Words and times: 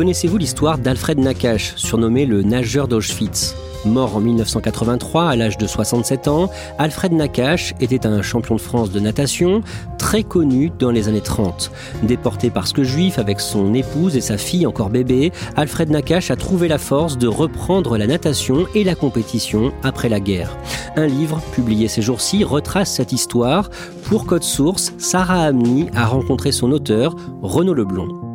Connaissez-vous 0.00 0.38
l'histoire 0.38 0.78
d'Alfred 0.78 1.18
Nakache, 1.18 1.74
surnommé 1.76 2.24
le 2.24 2.40
nageur 2.40 2.88
d'Auschwitz? 2.88 3.54
Mort 3.84 4.16
en 4.16 4.20
1983 4.20 5.28
à 5.28 5.36
l'âge 5.36 5.58
de 5.58 5.66
67 5.66 6.26
ans, 6.26 6.48
Alfred 6.78 7.12
Nakache 7.12 7.74
était 7.80 8.06
un 8.06 8.22
champion 8.22 8.54
de 8.54 8.62
France 8.62 8.90
de 8.92 8.98
natation 8.98 9.60
très 9.98 10.22
connu 10.22 10.72
dans 10.78 10.90
les 10.90 11.08
années 11.08 11.20
30. 11.20 11.70
Déporté 12.02 12.48
parce 12.48 12.72
que 12.72 12.82
juif 12.82 13.18
avec 13.18 13.40
son 13.40 13.74
épouse 13.74 14.16
et 14.16 14.22
sa 14.22 14.38
fille 14.38 14.66
encore 14.66 14.88
bébé, 14.88 15.32
Alfred 15.54 15.90
Nakache 15.90 16.30
a 16.30 16.36
trouvé 16.36 16.66
la 16.66 16.78
force 16.78 17.18
de 17.18 17.28
reprendre 17.28 17.98
la 17.98 18.06
natation 18.06 18.66
et 18.74 18.84
la 18.84 18.94
compétition 18.94 19.70
après 19.82 20.08
la 20.08 20.20
guerre. 20.20 20.56
Un 20.96 21.08
livre 21.08 21.42
publié 21.52 21.88
ces 21.88 22.00
jours-ci 22.00 22.42
retrace 22.42 22.90
cette 22.90 23.12
histoire. 23.12 23.68
Pour 24.04 24.24
Code 24.24 24.44
Source, 24.44 24.94
Sarah 24.96 25.44
Amni 25.44 25.90
a 25.94 26.06
rencontré 26.06 26.52
son 26.52 26.72
auteur, 26.72 27.14
Renaud 27.42 27.74
Leblond. 27.74 28.29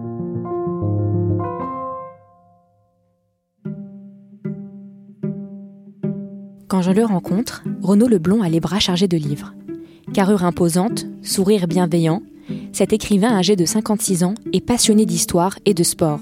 Quand 6.67 6.81
je 6.81 6.91
le 6.91 7.05
rencontre, 7.05 7.63
Renaud 7.83 8.07
Leblond 8.07 8.41
a 8.41 8.49
les 8.49 8.59
bras 8.59 8.79
chargés 8.79 9.07
de 9.07 9.17
livres. 9.17 9.53
Carrure 10.13 10.43
imposante, 10.43 11.05
sourire 11.21 11.67
bienveillant, 11.67 12.23
cet 12.71 12.91
écrivain 12.91 13.35
âgé 13.35 13.55
de 13.55 13.65
56 13.65 14.23
ans 14.23 14.33
est 14.51 14.65
passionné 14.65 15.05
d'histoire 15.05 15.59
et 15.65 15.75
de 15.75 15.83
sport. 15.83 16.21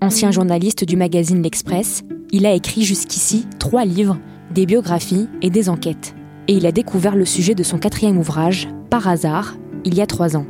Ancien 0.00 0.30
journaliste 0.30 0.84
du 0.84 0.96
magazine 0.96 1.42
L'Express, 1.42 2.04
il 2.30 2.46
a 2.46 2.54
écrit 2.54 2.84
jusqu'ici 2.84 3.46
trois 3.58 3.84
livres, 3.84 4.18
des 4.52 4.66
biographies 4.66 5.28
et 5.42 5.50
des 5.50 5.68
enquêtes. 5.68 6.14
Et 6.46 6.54
il 6.54 6.64
a 6.64 6.72
découvert 6.72 7.16
le 7.16 7.24
sujet 7.24 7.56
de 7.56 7.64
son 7.64 7.78
quatrième 7.78 8.18
ouvrage, 8.18 8.68
par 8.88 9.08
hasard, 9.08 9.56
il 9.84 9.94
y 9.94 10.00
a 10.00 10.06
trois 10.06 10.36
ans. 10.36 10.46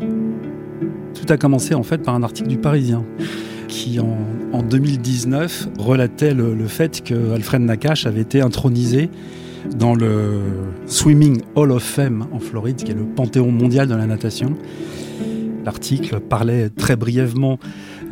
Tout 1.15 1.33
a 1.33 1.39
commencé 1.39 1.75
en 1.75 1.83
fait 1.83 1.99
par 1.99 2.15
un 2.15 2.23
article 2.23 2.49
du 2.49 2.59
Parisien 2.59 3.05
qui 3.71 4.01
en, 4.01 4.63
2019 4.63 5.69
relatait 5.79 6.35
le, 6.35 6.67
fait 6.67 7.03
que 7.03 7.33
Alfred 7.33 7.63
Nakache 7.63 8.05
avait 8.05 8.21
été 8.21 8.43
intronisé 8.43 9.09
dans 9.77 9.95
le 9.95 10.41
Swimming 10.87 11.41
Hall 11.55 11.71
of 11.73 11.83
Fame 11.83 12.27
en 12.33 12.39
Floride, 12.41 12.77
qui 12.77 12.91
est 12.91 12.95
le 12.95 13.05
panthéon 13.05 13.51
mondial 13.51 13.89
de 13.89 13.95
la 13.95 14.07
natation. 14.07 14.57
L'article 15.65 16.21
parlait 16.21 16.69
très 16.69 16.97
brièvement, 16.97 17.59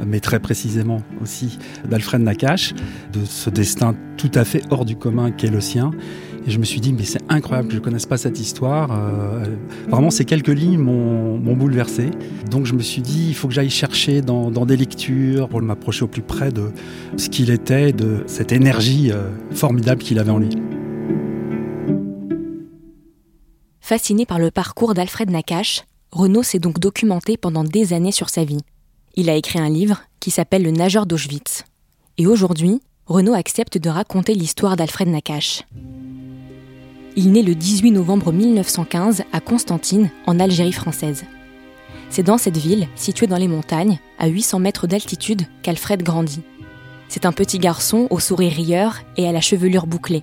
mais 0.06 0.20
très 0.20 0.38
précisément 0.38 1.02
aussi, 1.22 1.58
d'Alfred 1.88 2.22
Nakache, 2.22 2.74
de 3.12 3.24
ce 3.24 3.50
destin 3.50 3.94
tout 4.16 4.30
à 4.34 4.44
fait 4.44 4.62
hors 4.70 4.84
du 4.84 4.96
commun 4.96 5.30
qu'est 5.30 5.50
le 5.50 5.60
sien, 5.60 5.90
et 6.48 6.50
je 6.50 6.58
me 6.58 6.64
suis 6.64 6.80
dit, 6.80 6.94
mais 6.94 7.04
c'est 7.04 7.20
incroyable 7.28 7.68
que 7.68 7.74
je 7.74 7.78
ne 7.78 7.84
connaisse 7.84 8.06
pas 8.06 8.16
cette 8.16 8.40
histoire. 8.40 8.90
Euh, 8.90 9.44
vraiment, 9.86 10.10
ces 10.10 10.24
quelques 10.24 10.48
lignes 10.48 10.78
m'ont 10.78 11.54
bouleversé. 11.54 12.10
Donc 12.50 12.64
je 12.64 12.72
me 12.72 12.80
suis 12.80 13.02
dit, 13.02 13.26
il 13.28 13.34
faut 13.34 13.48
que 13.48 13.54
j'aille 13.54 13.68
chercher 13.68 14.22
dans, 14.22 14.48
des 14.50 14.78
lectures 14.78 15.50
pour 15.50 15.60
m'approcher 15.60 16.04
au 16.04 16.08
plus 16.08 16.22
près 16.22 16.50
de 16.50 16.70
ce 17.18 17.28
qu'il 17.28 17.50
était, 17.50 17.92
de 17.92 18.24
cette 18.26 18.50
énergie 18.50 19.12
euh, 19.12 19.28
formidable 19.50 20.02
qu'il 20.02 20.18
avait 20.18 20.30
en 20.30 20.38
lui. 20.38 20.56
Fasciné 23.82 24.24
par 24.24 24.38
le 24.38 24.50
parcours 24.50 24.94
d'Alfred 24.94 25.30
Nakache, 25.30 25.82
Renaud 26.12 26.42
s'est 26.42 26.60
donc 26.60 26.78
documenté 26.78 27.36
pendant 27.36 27.64
des 27.64 27.92
années 27.92 28.12
sur 28.12 28.30
sa 28.30 28.44
vie. 28.44 28.62
Il 29.16 29.28
a 29.28 29.34
écrit 29.34 29.58
un 29.58 29.68
livre 29.68 30.00
qui 30.18 30.30
s'appelle 30.30 30.62
Le 30.62 30.70
nageur 30.70 31.04
d'Auschwitz. 31.04 31.64
Et 32.16 32.26
aujourd'hui, 32.26 32.80
Renaud 33.04 33.34
accepte 33.34 33.76
de 33.76 33.90
raconter 33.90 34.32
l'histoire 34.32 34.76
d'Alfred 34.76 35.08
Nakache. 35.08 35.62
Il 37.20 37.32
naît 37.32 37.42
le 37.42 37.56
18 37.56 37.90
novembre 37.90 38.32
1915 38.32 39.24
à 39.32 39.40
Constantine, 39.40 40.08
en 40.28 40.38
Algérie 40.38 40.70
française. 40.70 41.24
C'est 42.10 42.22
dans 42.22 42.38
cette 42.38 42.56
ville, 42.56 42.86
située 42.94 43.26
dans 43.26 43.38
les 43.38 43.48
montagnes, 43.48 43.98
à 44.20 44.28
800 44.28 44.60
mètres 44.60 44.86
d'altitude, 44.86 45.42
qu'Alfred 45.62 46.04
grandit. 46.04 46.42
C'est 47.08 47.26
un 47.26 47.32
petit 47.32 47.58
garçon 47.58 48.06
au 48.10 48.20
sourire 48.20 48.52
rieur 48.52 49.00
et 49.16 49.26
à 49.26 49.32
la 49.32 49.40
chevelure 49.40 49.88
bouclée. 49.88 50.22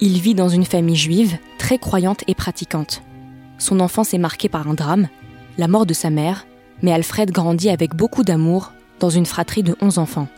Il 0.00 0.18
vit 0.22 0.34
dans 0.34 0.48
une 0.48 0.64
famille 0.64 0.96
juive, 0.96 1.36
très 1.58 1.76
croyante 1.76 2.24
et 2.28 2.34
pratiquante. 2.34 3.02
Son 3.58 3.80
enfance 3.80 4.14
est 4.14 4.18
marquée 4.18 4.48
par 4.48 4.68
un 4.68 4.74
drame, 4.74 5.08
la 5.58 5.68
mort 5.68 5.84
de 5.84 5.92
sa 5.92 6.08
mère, 6.08 6.46
mais 6.80 6.94
Alfred 6.94 7.30
grandit 7.30 7.68
avec 7.68 7.94
beaucoup 7.94 8.22
d'amour 8.22 8.72
dans 9.00 9.10
une 9.10 9.26
fratrie 9.26 9.64
de 9.64 9.76
11 9.82 9.98
enfants. 9.98 10.28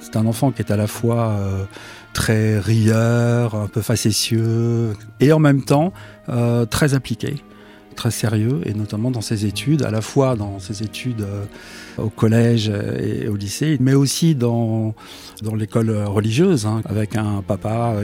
C'est 0.00 0.16
un 0.16 0.26
enfant 0.26 0.50
qui 0.52 0.62
est 0.62 0.70
à 0.70 0.76
la 0.76 0.86
fois 0.86 1.30
euh, 1.30 1.64
très 2.12 2.58
rieur, 2.58 3.54
un 3.54 3.66
peu 3.66 3.82
facétieux, 3.82 4.94
et 5.20 5.32
en 5.32 5.38
même 5.38 5.62
temps 5.62 5.92
euh, 6.28 6.64
très 6.66 6.94
appliqué, 6.94 7.36
très 7.96 8.10
sérieux, 8.10 8.60
et 8.64 8.74
notamment 8.74 9.10
dans 9.10 9.20
ses 9.20 9.44
études, 9.44 9.82
à 9.82 9.90
la 9.90 10.00
fois 10.00 10.36
dans 10.36 10.60
ses 10.60 10.82
études 10.82 11.22
euh, 11.22 11.44
au 11.98 12.10
collège 12.10 12.72
et 13.00 13.28
au 13.28 13.36
lycée, 13.36 13.76
mais 13.80 13.94
aussi 13.94 14.34
dans, 14.34 14.94
dans 15.42 15.54
l'école 15.54 15.90
religieuse, 15.90 16.64
hein, 16.64 16.80
avec 16.86 17.16
un 17.16 17.42
papa 17.46 17.96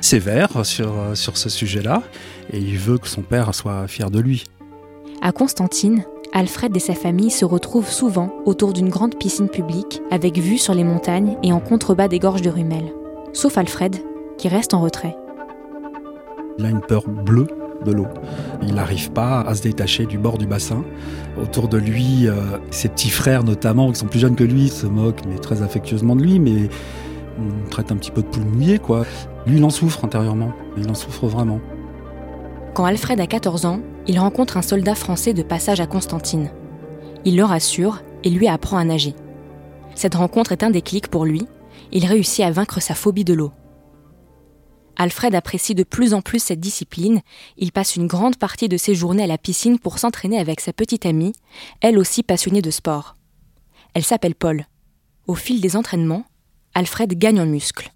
sévère 0.00 0.66
sur, 0.66 0.92
sur 1.14 1.36
ce 1.36 1.48
sujet-là, 1.48 2.02
et 2.52 2.58
il 2.58 2.78
veut 2.78 2.98
que 2.98 3.08
son 3.08 3.22
père 3.22 3.54
soit 3.54 3.86
fier 3.86 4.10
de 4.10 4.20
lui. 4.20 4.44
À 5.22 5.32
Constantine, 5.32 6.04
Alfred 6.32 6.76
et 6.76 6.80
sa 6.80 6.94
famille 6.94 7.30
se 7.30 7.44
retrouvent 7.44 7.90
souvent 7.90 8.30
autour 8.44 8.72
d'une 8.72 8.88
grande 8.88 9.16
piscine 9.16 9.48
publique 9.48 10.02
avec 10.10 10.38
vue 10.38 10.58
sur 10.58 10.74
les 10.74 10.84
montagnes 10.84 11.36
et 11.42 11.52
en 11.52 11.60
contrebas 11.60 12.08
des 12.08 12.18
gorges 12.18 12.42
de 12.42 12.50
Rumel. 12.50 12.92
Sauf 13.32 13.58
Alfred, 13.58 13.96
qui 14.36 14.48
reste 14.48 14.74
en 14.74 14.80
retrait. 14.80 15.16
Il 16.58 16.66
a 16.66 16.70
une 16.70 16.80
peur 16.80 17.08
bleue 17.08 17.46
de 17.84 17.92
l'eau. 17.92 18.06
Il 18.62 18.74
n'arrive 18.74 19.10
pas 19.12 19.40
à 19.40 19.54
se 19.54 19.62
détacher 19.62 20.06
du 20.06 20.18
bord 20.18 20.38
du 20.38 20.46
bassin. 20.46 20.84
Autour 21.40 21.68
de 21.68 21.78
lui, 21.78 22.26
euh, 22.26 22.34
ses 22.70 22.88
petits 22.88 23.10
frères 23.10 23.44
notamment, 23.44 23.90
qui 23.92 23.98
sont 24.00 24.06
plus 24.06 24.18
jeunes 24.18 24.36
que 24.36 24.44
lui, 24.44 24.68
se 24.68 24.86
moquent 24.86 25.24
mais 25.28 25.38
très 25.38 25.62
affectueusement 25.62 26.16
de 26.16 26.22
lui, 26.22 26.40
mais 26.40 26.68
on 27.38 27.68
traite 27.70 27.92
un 27.92 27.96
petit 27.96 28.10
peu 28.10 28.22
de 28.22 28.26
poule 28.26 28.44
mouillée, 28.44 28.78
quoi. 28.78 29.04
Lui, 29.46 29.58
il 29.58 29.64
en 29.64 29.70
souffre 29.70 30.04
intérieurement. 30.04 30.52
Il 30.76 30.90
en 30.90 30.94
souffre 30.94 31.26
vraiment. 31.26 31.60
Quand 32.74 32.84
Alfred 32.84 33.20
a 33.20 33.26
14 33.26 33.64
ans, 33.64 33.80
il 34.08 34.18
rencontre 34.18 34.56
un 34.56 34.62
soldat 34.62 34.94
français 34.94 35.34
de 35.34 35.42
passage 35.42 35.80
à 35.80 35.86
Constantine. 35.86 36.50
Il 37.26 37.36
le 37.36 37.44
rassure 37.44 38.02
et 38.24 38.30
lui 38.30 38.48
apprend 38.48 38.78
à 38.78 38.84
nager. 38.84 39.14
Cette 39.94 40.14
rencontre 40.14 40.52
est 40.52 40.62
un 40.62 40.70
déclic 40.70 41.08
pour 41.08 41.26
lui. 41.26 41.46
Il 41.92 42.06
réussit 42.06 42.44
à 42.44 42.50
vaincre 42.50 42.80
sa 42.80 42.94
phobie 42.94 43.24
de 43.24 43.34
l'eau. 43.34 43.52
Alfred 44.96 45.34
apprécie 45.34 45.74
de 45.74 45.84
plus 45.84 46.14
en 46.14 46.22
plus 46.22 46.42
cette 46.42 46.58
discipline. 46.58 47.20
Il 47.56 47.70
passe 47.70 47.96
une 47.96 48.06
grande 48.06 48.36
partie 48.36 48.68
de 48.68 48.76
ses 48.76 48.94
journées 48.94 49.24
à 49.24 49.28
la 49.28 49.38
piscine 49.38 49.78
pour 49.78 49.98
s'entraîner 49.98 50.38
avec 50.38 50.60
sa 50.60 50.72
petite 50.72 51.06
amie, 51.06 51.34
elle 51.80 51.98
aussi 51.98 52.22
passionnée 52.22 52.62
de 52.62 52.70
sport. 52.70 53.14
Elle 53.94 54.04
s'appelle 54.04 54.34
Paul. 54.34 54.66
Au 55.26 55.34
fil 55.34 55.60
des 55.60 55.76
entraînements, 55.76 56.24
Alfred 56.74 57.16
gagne 57.16 57.40
en 57.40 57.46
muscles. 57.46 57.92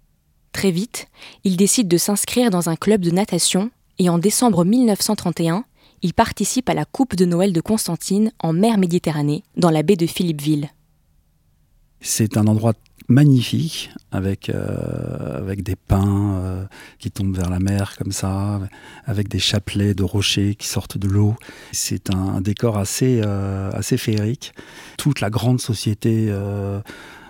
Très 0.53 0.71
vite, 0.71 1.07
il 1.43 1.57
décide 1.57 1.87
de 1.87 1.97
s'inscrire 1.97 2.51
dans 2.51 2.69
un 2.69 2.75
club 2.75 3.01
de 3.01 3.11
natation 3.11 3.71
et 3.99 4.09
en 4.09 4.17
décembre 4.17 4.63
1931, 4.63 5.65
il 6.03 6.13
participe 6.13 6.69
à 6.69 6.73
la 6.73 6.85
Coupe 6.85 7.15
de 7.15 7.25
Noël 7.25 7.53
de 7.53 7.61
Constantine 7.61 8.31
en 8.39 8.53
mer 8.53 8.77
Méditerranée, 8.77 9.43
dans 9.57 9.71
la 9.71 9.83
baie 9.83 9.95
de 9.95 10.05
Philippeville. 10.05 10.69
C'est 12.01 12.35
un 12.35 12.47
endroit 12.47 12.73
magnifique 13.07 13.91
avec 14.11 14.49
euh, 14.49 15.37
avec 15.37 15.63
des 15.63 15.75
pins 15.75 16.35
euh, 16.35 16.65
qui 16.99 17.11
tombent 17.11 17.35
vers 17.35 17.49
la 17.49 17.59
mer 17.59 17.95
comme 17.97 18.11
ça, 18.11 18.59
avec 19.05 19.29
des 19.29 19.39
chapelets 19.39 19.93
de 19.93 20.03
rochers 20.03 20.55
qui 20.55 20.67
sortent 20.67 20.97
de 20.97 21.07
l'eau. 21.07 21.35
C'est 21.71 22.13
un, 22.13 22.41
décor 22.41 22.77
assez 22.77 23.21
euh, 23.23 23.71
assez 23.71 23.97
féerique. 23.97 24.53
Toute 24.97 25.21
la 25.21 25.29
grande 25.29 25.61
société 25.61 26.33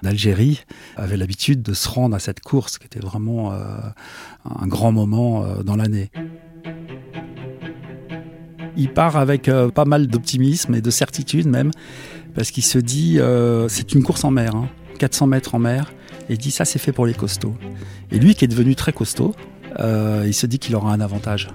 d'Algérie 0.02 0.62
avait 0.96 1.18
l'habitude 1.18 1.62
de 1.62 1.74
se 1.74 1.88
rendre 1.88 2.16
à 2.16 2.20
cette 2.20 2.42
course 2.42 2.78
qui 2.78 2.86
était 2.86 3.00
vraiment 3.00 3.54
un 3.54 4.68
grand 4.68 4.92
moment 4.92 5.46
dans 5.64 5.76
l'année. 5.76 6.10
Il 8.78 8.90
part 8.90 9.18
avec 9.18 9.50
pas 9.76 9.86
mal 9.86 10.08
d'optimisme 10.08 10.76
et 10.76 10.82
de 10.82 10.90
certitude 10.90 11.48
même, 11.48 11.72
parce 12.36 12.52
qu'il 12.52 12.64
se 12.64 12.80
dit 12.80 13.20
c'est 13.68 13.94
une 13.94 14.04
course 14.04 14.24
en 14.24 14.32
mer. 14.32 14.56
Hein. 14.56 14.68
400 15.00 15.28
mètres 15.28 15.56
en 15.56 15.60
mer, 15.60 15.92
et 16.30 16.34
il 16.34 16.38
dit 16.38 16.52
ça 16.52 16.66
c'est 16.66 16.80
fait 16.80 16.92
pour 16.92 17.06
les 17.06 17.14
costauds. 17.14 17.56
Et 18.12 18.20
lui 18.20 18.36
qui 18.36 18.46
est 18.46 18.48
devenu 18.48 18.76
très 18.76 18.94
costaud, 18.94 19.36
euh, 19.80 20.24
il 20.26 20.34
se 20.34 20.46
dit 20.46 20.60
qu'il 20.60 20.76
aura 20.76 20.94
un 20.94 21.02
avantage. 21.02 21.50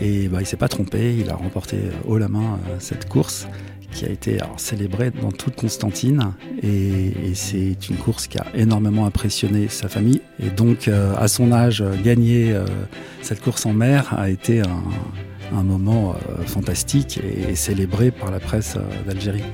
Et 0.00 0.28
bah, 0.28 0.38
il 0.40 0.46
s'est 0.46 0.56
pas 0.56 0.68
trompé, 0.68 1.16
il 1.18 1.30
a 1.30 1.34
remporté 1.34 1.76
haut 2.06 2.16
la 2.16 2.28
main 2.28 2.58
euh, 2.68 2.76
cette 2.78 3.08
course 3.08 3.46
qui 3.92 4.06
a 4.06 4.08
été 4.08 4.38
célébrée 4.56 5.10
dans 5.10 5.30
toute 5.30 5.54
Constantine 5.54 6.32
et, 6.62 7.34
c'est 7.34 7.90
une 7.90 7.96
course 7.96 8.26
qui 8.26 8.38
a 8.38 8.46
énormément 8.54 9.04
impressionné 9.04 9.68
sa 9.68 9.86
famille 9.86 10.22
et 10.42 10.48
donc 10.48 10.88
euh, 10.88 11.14
à 11.18 11.28
son 11.28 11.52
âge 11.52 11.84
gagner 12.02 12.58
cette 13.20 13.42
course 13.42 13.66
en 13.66 13.74
mer 13.74 14.14
a 14.16 14.30
été 14.30 14.60
un, 14.60 14.82
moment 15.62 16.14
fantastique 16.46 17.20
et 17.22 17.54
célébré 17.54 18.10
par 18.10 18.30
la 18.30 18.40
presse 18.40 18.76
d'Algérie. 19.06 19.44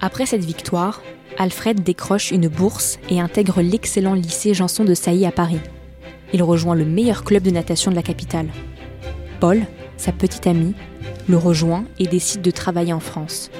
Après 0.00 0.26
cette 0.26 0.44
victoire, 0.44 1.02
Alfred 1.38 1.82
décroche 1.82 2.30
une 2.30 2.48
bourse 2.48 2.98
et 3.10 3.20
intègre 3.20 3.62
l'excellent 3.62 4.14
lycée 4.14 4.54
Janson 4.54 4.84
de 4.84 4.94
Sailly 4.94 5.26
à 5.26 5.32
Paris. 5.32 5.60
Il 6.32 6.42
rejoint 6.42 6.74
le 6.74 6.84
meilleur 6.84 7.24
club 7.24 7.42
de 7.42 7.50
natation 7.50 7.90
de 7.90 7.96
la 7.96 8.02
capitale. 8.02 8.48
Paul, 9.40 9.62
sa 9.96 10.12
petite 10.12 10.46
amie, 10.46 10.74
le 11.28 11.36
rejoint 11.36 11.84
et 11.98 12.06
décide 12.06 12.42
de 12.42 12.50
travailler 12.50 12.92
en 12.92 13.00
France. 13.00 13.50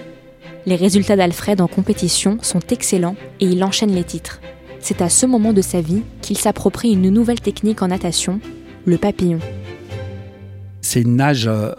Les 0.67 0.77
résultats 0.77 1.17
d'Alfred 1.17 1.61
en 1.61 1.69
compétition 1.69 2.39
sont 2.43 2.61
excellents 2.71 3.17
et 3.41 3.47
il 3.47 3.63
enchaîne 3.65 3.95
les 3.95 4.05
titres. 4.05 4.41
C'est 4.81 5.03
à 5.03 5.09
ce 5.09 5.27
moment 5.27 5.53
de 5.53 5.63
sa 5.63 5.81
vie 5.81 6.03
qu'il 6.21 6.39
s'approprie 6.39 6.93
une 6.93 7.11
nouvelle 7.11 7.41
technique 7.41 7.83
en 7.83 7.89
natation, 7.89 8.41
le 8.85 8.99
papillon. 8.99 9.39
C'est 10.95 11.01
une 11.01 11.17
nage 11.17 11.49
euh, 11.49 11.73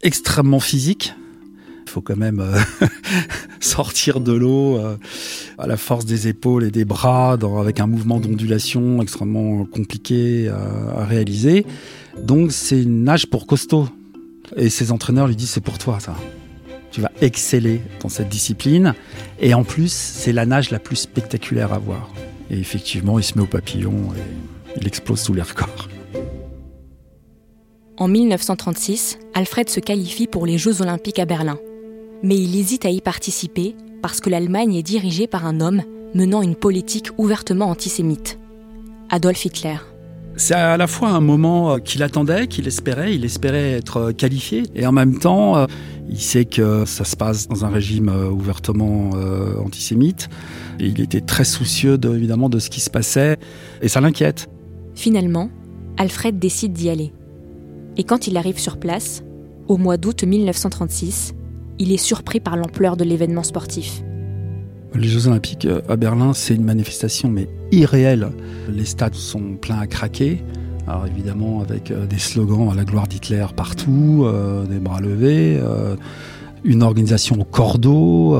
extrêmement 0.00 0.60
physique 0.60 1.12
il 1.84 1.90
faut 1.90 2.02
quand 2.02 2.16
même 2.16 2.38
euh, 2.38 2.56
sortir 3.60 4.20
de 4.20 4.30
l'eau 4.30 4.76
euh, 4.76 4.96
à 5.58 5.66
la 5.66 5.76
force 5.76 6.04
des 6.04 6.28
épaules 6.28 6.62
et 6.62 6.70
des 6.70 6.84
bras, 6.84 7.36
avec 7.58 7.80
un 7.80 7.88
mouvement 7.88 8.20
d'ondulation 8.20 9.02
extrêmement 9.02 9.64
compliqué 9.64 10.48
à, 10.48 11.04
réaliser. 11.04 11.66
Donc 12.22 12.52
c'est 12.52 12.80
une 12.80 13.02
nage 13.02 13.26
pour 13.26 13.48
costaud. 13.48 13.88
Et 14.54 14.70
ses 14.70 14.92
entraîneurs 14.92 15.26
lui 15.26 15.34
disent 15.34 15.50
c'est 15.50 15.60
pour 15.60 15.78
toi 15.78 15.98
ça. 15.98 16.14
Tu 16.92 17.00
vas 17.00 17.10
exceller 17.20 17.80
dans 18.00 18.08
cette 18.08 18.28
discipline. 18.28 18.94
Et 19.40 19.52
en 19.52 19.64
plus, 19.64 19.90
c'est 19.90 20.32
la 20.32 20.46
nage 20.46 20.70
la 20.70 20.78
plus 20.78 20.94
spectaculaire 20.94 21.72
à 21.72 21.80
voir. 21.80 22.08
Et 22.50 22.58
effectivement, 22.60 23.18
il 23.18 23.24
se 23.24 23.36
met 23.36 23.42
au 23.42 23.46
papillon 23.46 23.96
et 24.16 24.80
il 24.80 24.86
explose 24.86 25.18
sous 25.18 25.34
les 25.34 25.42
records. 25.42 25.88
En 28.00 28.08
1936, 28.08 29.18
Alfred 29.34 29.68
se 29.68 29.78
qualifie 29.78 30.26
pour 30.26 30.46
les 30.46 30.58
Jeux 30.58 30.82
olympiques 30.82 31.20
à 31.20 31.26
Berlin 31.26 31.58
mais 32.22 32.36
il 32.36 32.56
hésite 32.56 32.84
à 32.84 32.90
y 32.90 33.00
participer 33.00 33.74
parce 34.02 34.20
que 34.20 34.30
l'Allemagne 34.30 34.74
est 34.74 34.82
dirigée 34.82 35.26
par 35.26 35.46
un 35.46 35.60
homme 35.60 35.82
menant 36.14 36.42
une 36.42 36.56
politique 36.56 37.08
ouvertement 37.18 37.66
antisémite, 37.66 38.38
Adolf 39.10 39.44
Hitler. 39.44 39.76
C'est 40.36 40.54
à 40.54 40.76
la 40.76 40.86
fois 40.86 41.10
un 41.10 41.20
moment 41.20 41.72
euh, 41.72 41.78
qu'il 41.78 42.02
attendait, 42.02 42.46
qu'il 42.46 42.66
espérait, 42.66 43.14
il 43.14 43.24
espérait 43.24 43.72
être 43.72 43.96
euh, 43.98 44.12
qualifié, 44.12 44.62
et 44.74 44.86
en 44.86 44.92
même 44.92 45.18
temps, 45.18 45.56
euh, 45.56 45.66
il 46.08 46.18
sait 46.18 46.46
que 46.46 46.84
ça 46.86 47.04
se 47.04 47.14
passe 47.14 47.46
dans 47.46 47.64
un 47.64 47.68
régime 47.68 48.08
ouvertement 48.08 49.10
antisémite, 49.64 50.28
et 50.80 50.86
il 50.86 51.00
était 51.00 51.20
très 51.20 51.44
soucieux 51.44 51.98
évidemment 52.02 52.48
de 52.48 52.58
ce 52.58 52.68
qui 52.68 52.80
se 52.80 52.90
passait, 52.90 53.36
et 53.80 53.86
ça 53.86 54.00
l'inquiète. 54.00 54.48
Finalement, 54.96 55.50
Alfred 55.98 56.36
décide 56.38 56.72
d'y 56.72 56.90
aller. 56.90 57.12
Et 58.00 58.02
quand 58.02 58.26
il 58.26 58.38
arrive 58.38 58.58
sur 58.58 58.78
place, 58.78 59.22
au 59.68 59.76
mois 59.76 59.98
d'août 59.98 60.24
1936, 60.24 61.34
il 61.78 61.92
est 61.92 61.98
surpris 61.98 62.40
par 62.40 62.56
l'ampleur 62.56 62.96
de 62.96 63.04
l'événement 63.04 63.42
sportif. 63.42 64.00
Les 64.94 65.06
Jeux 65.06 65.28
Olympiques 65.28 65.66
euh, 65.66 65.82
à 65.86 65.96
Berlin, 65.96 66.32
c'est 66.32 66.54
une 66.54 66.64
manifestation 66.64 67.28
mais 67.28 67.46
irréelle. 67.72 68.30
Les 68.70 68.86
stades 68.86 69.14
sont 69.14 69.56
pleins 69.60 69.78
à 69.78 69.86
craquer. 69.86 70.42
Alors 70.86 71.06
évidemment 71.06 71.60
avec 71.60 71.90
euh, 71.90 72.06
des 72.06 72.18
slogans 72.18 72.70
à 72.72 72.74
la 72.74 72.86
gloire 72.86 73.06
d'Hitler 73.06 73.44
partout, 73.54 74.22
euh, 74.24 74.64
des 74.64 74.78
bras 74.78 75.02
levés, 75.02 75.60
une 76.64 76.82
organisation 76.82 77.38
au 77.38 77.44
cordeau, 77.44 78.34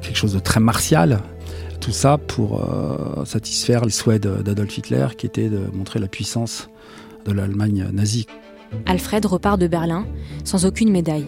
quelque 0.00 0.16
chose 0.16 0.32
de 0.32 0.38
très 0.38 0.60
martial. 0.60 1.20
Tout 1.80 1.92
ça 1.92 2.16
pour 2.16 2.66
satisfaire 3.26 3.84
les 3.84 3.90
souhaits 3.90 4.22
d'Adolf 4.22 4.78
Hitler 4.78 5.08
qui 5.18 5.26
était 5.26 5.50
de 5.50 5.60
montrer 5.74 6.00
la 6.00 6.08
puissance 6.08 6.70
de 7.26 7.32
l'Allemagne 7.32 7.86
nazie. 7.92 8.26
Alfred 8.86 9.24
repart 9.26 9.58
de 9.58 9.66
Berlin 9.66 10.06
sans 10.44 10.66
aucune 10.66 10.90
médaille. 10.90 11.26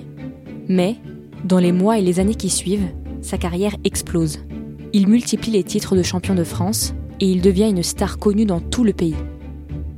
Mais 0.68 0.96
dans 1.44 1.58
les 1.58 1.72
mois 1.72 1.98
et 1.98 2.02
les 2.02 2.20
années 2.20 2.34
qui 2.34 2.50
suivent, 2.50 2.88
sa 3.20 3.38
carrière 3.38 3.76
explose. 3.84 4.40
Il 4.92 5.08
multiplie 5.08 5.52
les 5.52 5.64
titres 5.64 5.96
de 5.96 6.02
champion 6.02 6.34
de 6.34 6.44
France 6.44 6.94
et 7.20 7.30
il 7.30 7.40
devient 7.40 7.68
une 7.68 7.82
star 7.82 8.18
connue 8.18 8.46
dans 8.46 8.60
tout 8.60 8.84
le 8.84 8.92
pays. 8.92 9.16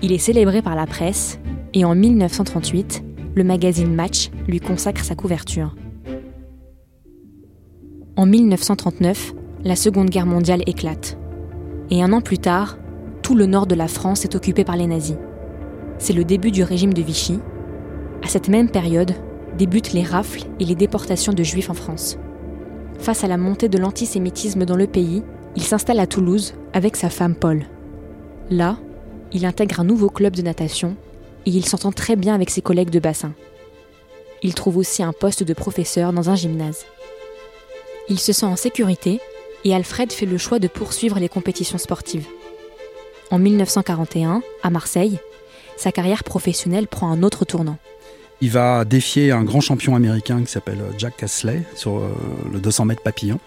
Il 0.03 0.13
est 0.13 0.19
célébré 0.19 0.63
par 0.63 0.75
la 0.75 0.87
presse 0.87 1.39
et 1.75 1.85
en 1.85 1.95
1938, 1.95 3.05
le 3.35 3.45
magazine 3.45 3.95
Match 3.95 4.31
lui 4.49 4.61
consacre 4.61 5.05
sa 5.05 5.15
couverture. 5.15 5.75
En 8.17 8.27
1939, 8.27 9.35
la 9.63 9.77
Seconde 9.77 10.09
Guerre 10.09 10.27
mondiale 10.27 10.63
éclate. 10.67 11.19
Et 11.91 12.03
un 12.03 12.13
an 12.13 12.21
plus 12.21 12.39
tard, 12.39 12.79
tout 13.23 13.35
le 13.35 13.47
nord 13.47 13.67
de 13.67 13.75
la 13.75 13.89
France 13.89 14.25
est 14.25 14.35
occupé 14.35 14.65
par 14.65 14.77
les 14.77 14.87
nazis. 14.87 15.17
C'est 15.99 16.13
le 16.13 16.25
début 16.25 16.51
du 16.51 16.63
régime 16.63 16.93
de 16.93 17.03
Vichy. 17.03 17.41
À 18.23 18.29
cette 18.29 18.49
même 18.49 18.71
période, 18.71 19.15
débutent 19.57 19.93
les 19.93 20.03
rafles 20.03 20.45
et 20.61 20.65
les 20.65 20.75
déportations 20.75 21.33
de 21.33 21.43
juifs 21.43 21.71
en 21.71 21.75
France. 21.75 22.19
Face 22.99 23.25
à 23.25 23.29
la 23.29 23.37
montée 23.37 23.69
de 23.69 23.79
l'antisémitisme 23.79 24.65
dans 24.65 24.77
le 24.77 24.87
pays, 24.87 25.23
il 25.55 25.63
s'installe 25.63 26.01
à 26.01 26.07
Toulouse 26.07 26.55
avec 26.73 26.97
sa 26.97 27.11
femme 27.11 27.35
Paul. 27.35 27.65
Là, 28.51 28.79
il 29.33 29.45
intègre 29.45 29.81
un 29.81 29.85
nouveau 29.85 30.09
club 30.09 30.37
de 30.37 30.43
natation 30.43 30.97
et 31.47 31.51
il 31.51 31.65
s'entend 31.65 31.93
très 31.93 32.17
bien 32.17 32.35
avec 32.35 32.51
ses 32.51 32.63
collègues 32.63 32.91
de 32.91 33.01
bassin. 33.01 33.33
Il 34.43 34.55
trouve 34.55 34.77
aussi 34.77 35.03
un 35.03 35.13
poste 35.13 35.43
de 35.43 35.55
professeur 35.55 36.13
dans 36.13 36.31
un 36.31 36.37
gymnase. 36.37 36.85
Il 38.09 38.21
se 38.21 38.33
sent 38.33 38.47
en 38.47 38.57
sécurité 38.57 39.21
et 39.65 39.75
Alfred 39.75 40.13
fait 40.13 40.27
le 40.27 40.39
choix 40.39 40.59
de 40.59 40.69
poursuivre 40.69 41.19
les 41.19 41.29
compétitions 41.29 41.79
sportives. 41.79 42.27
En 43.31 43.39
1941, 43.39 44.43
à 44.63 44.71
Marseille, 44.71 45.19
sa 45.77 45.93
carrière 45.93 46.25
professionnelle 46.25 46.87
prend 46.89 47.11
un 47.11 47.23
autre 47.23 47.45
tournant. 47.45 47.79
Il 48.41 48.51
va 48.51 48.85
défier 48.85 49.33
un 49.33 49.45
grand 49.45 49.61
champion 49.61 49.97
américain 49.97 50.43
qui 50.43 50.51
s'appelle 50.51 50.81
euh, 50.81 50.93
Jack 50.99 51.17
Casley 51.17 51.63
sur 51.75 51.99
euh, 51.99 52.11
le 52.53 52.61
200 52.61 52.85
mètres 52.85 53.03
papillon. 53.03 53.41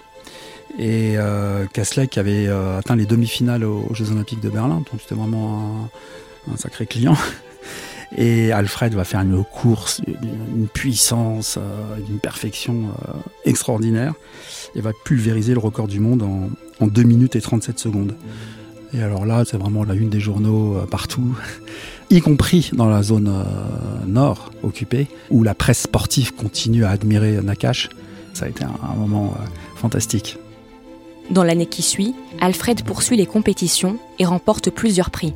Et 0.80 1.16
euh, 1.18 1.66
Casley 1.74 2.08
qui 2.08 2.20
avait 2.20 2.48
atteint 2.48 2.96
les 2.96 3.06
demi-finales 3.06 3.64
aux, 3.64 3.94
Jeux 3.94 4.12
Olympiques 4.12 4.40
de 4.40 4.50
Berlin, 4.50 4.78
donc 4.78 5.02
c'était 5.02 5.16
vraiment 5.16 5.90
un, 6.52 6.58
sacré 6.58 6.86
client. 6.86 7.18
Et 8.18 8.52
Alfred 8.52 8.94
va 8.96 9.04
faire 9.04 9.20
une 9.20 9.44
course, 9.44 10.02
une 10.08 10.68
puissance, 10.68 11.60
une 12.10 12.18
perfection 12.18 12.86
extraordinaire 13.46 14.14
et 14.74 14.82
va 14.82 14.94
pulvériser 15.06 15.54
le 15.54 15.60
record 15.60 15.88
du 15.88 16.00
monde 16.00 16.24
en, 16.24 16.50
en 16.80 16.88
2 16.88 17.04
minutes 17.04 17.36
et 17.36 17.42
37 17.42 17.78
secondes. 17.78 18.16
Et 18.94 19.04
alors 19.04 19.28
là, 19.28 19.44
c'est 19.46 19.58
vraiment 19.58 19.84
la 19.84 19.94
une 19.94 20.10
des 20.10 20.20
journaux 20.20 20.82
partout 20.90 21.38
y 22.10 22.22
compris 22.22 22.72
dans 22.74 22.88
la 22.88 23.04
zone 23.04 23.28
euh, 23.28 24.06
nord 24.08 24.52
occupée, 24.64 25.08
où 25.30 25.44
la 25.44 25.54
presse 25.54 25.82
sportive 25.82 26.34
continue 26.34 26.86
à 26.86 26.90
admirer 26.90 27.40
Nakash. 27.42 27.90
Ça 28.34 28.46
a 28.46 28.50
été 28.50 28.64
un, 28.64 28.96
moment 28.96 29.34
euh, 29.36 29.46
fantastique. 29.76 30.38
Dans 31.30 31.44
l'année 31.44 31.68
qui 31.68 31.82
suit, 31.82 32.16
Alfred 32.42 32.84
poursuit 32.84 33.18
les 33.18 33.26
compétitions 33.26 33.98
et 34.18 34.26
remporte 34.26 34.72
plusieurs 34.72 35.12
prix. 35.12 35.34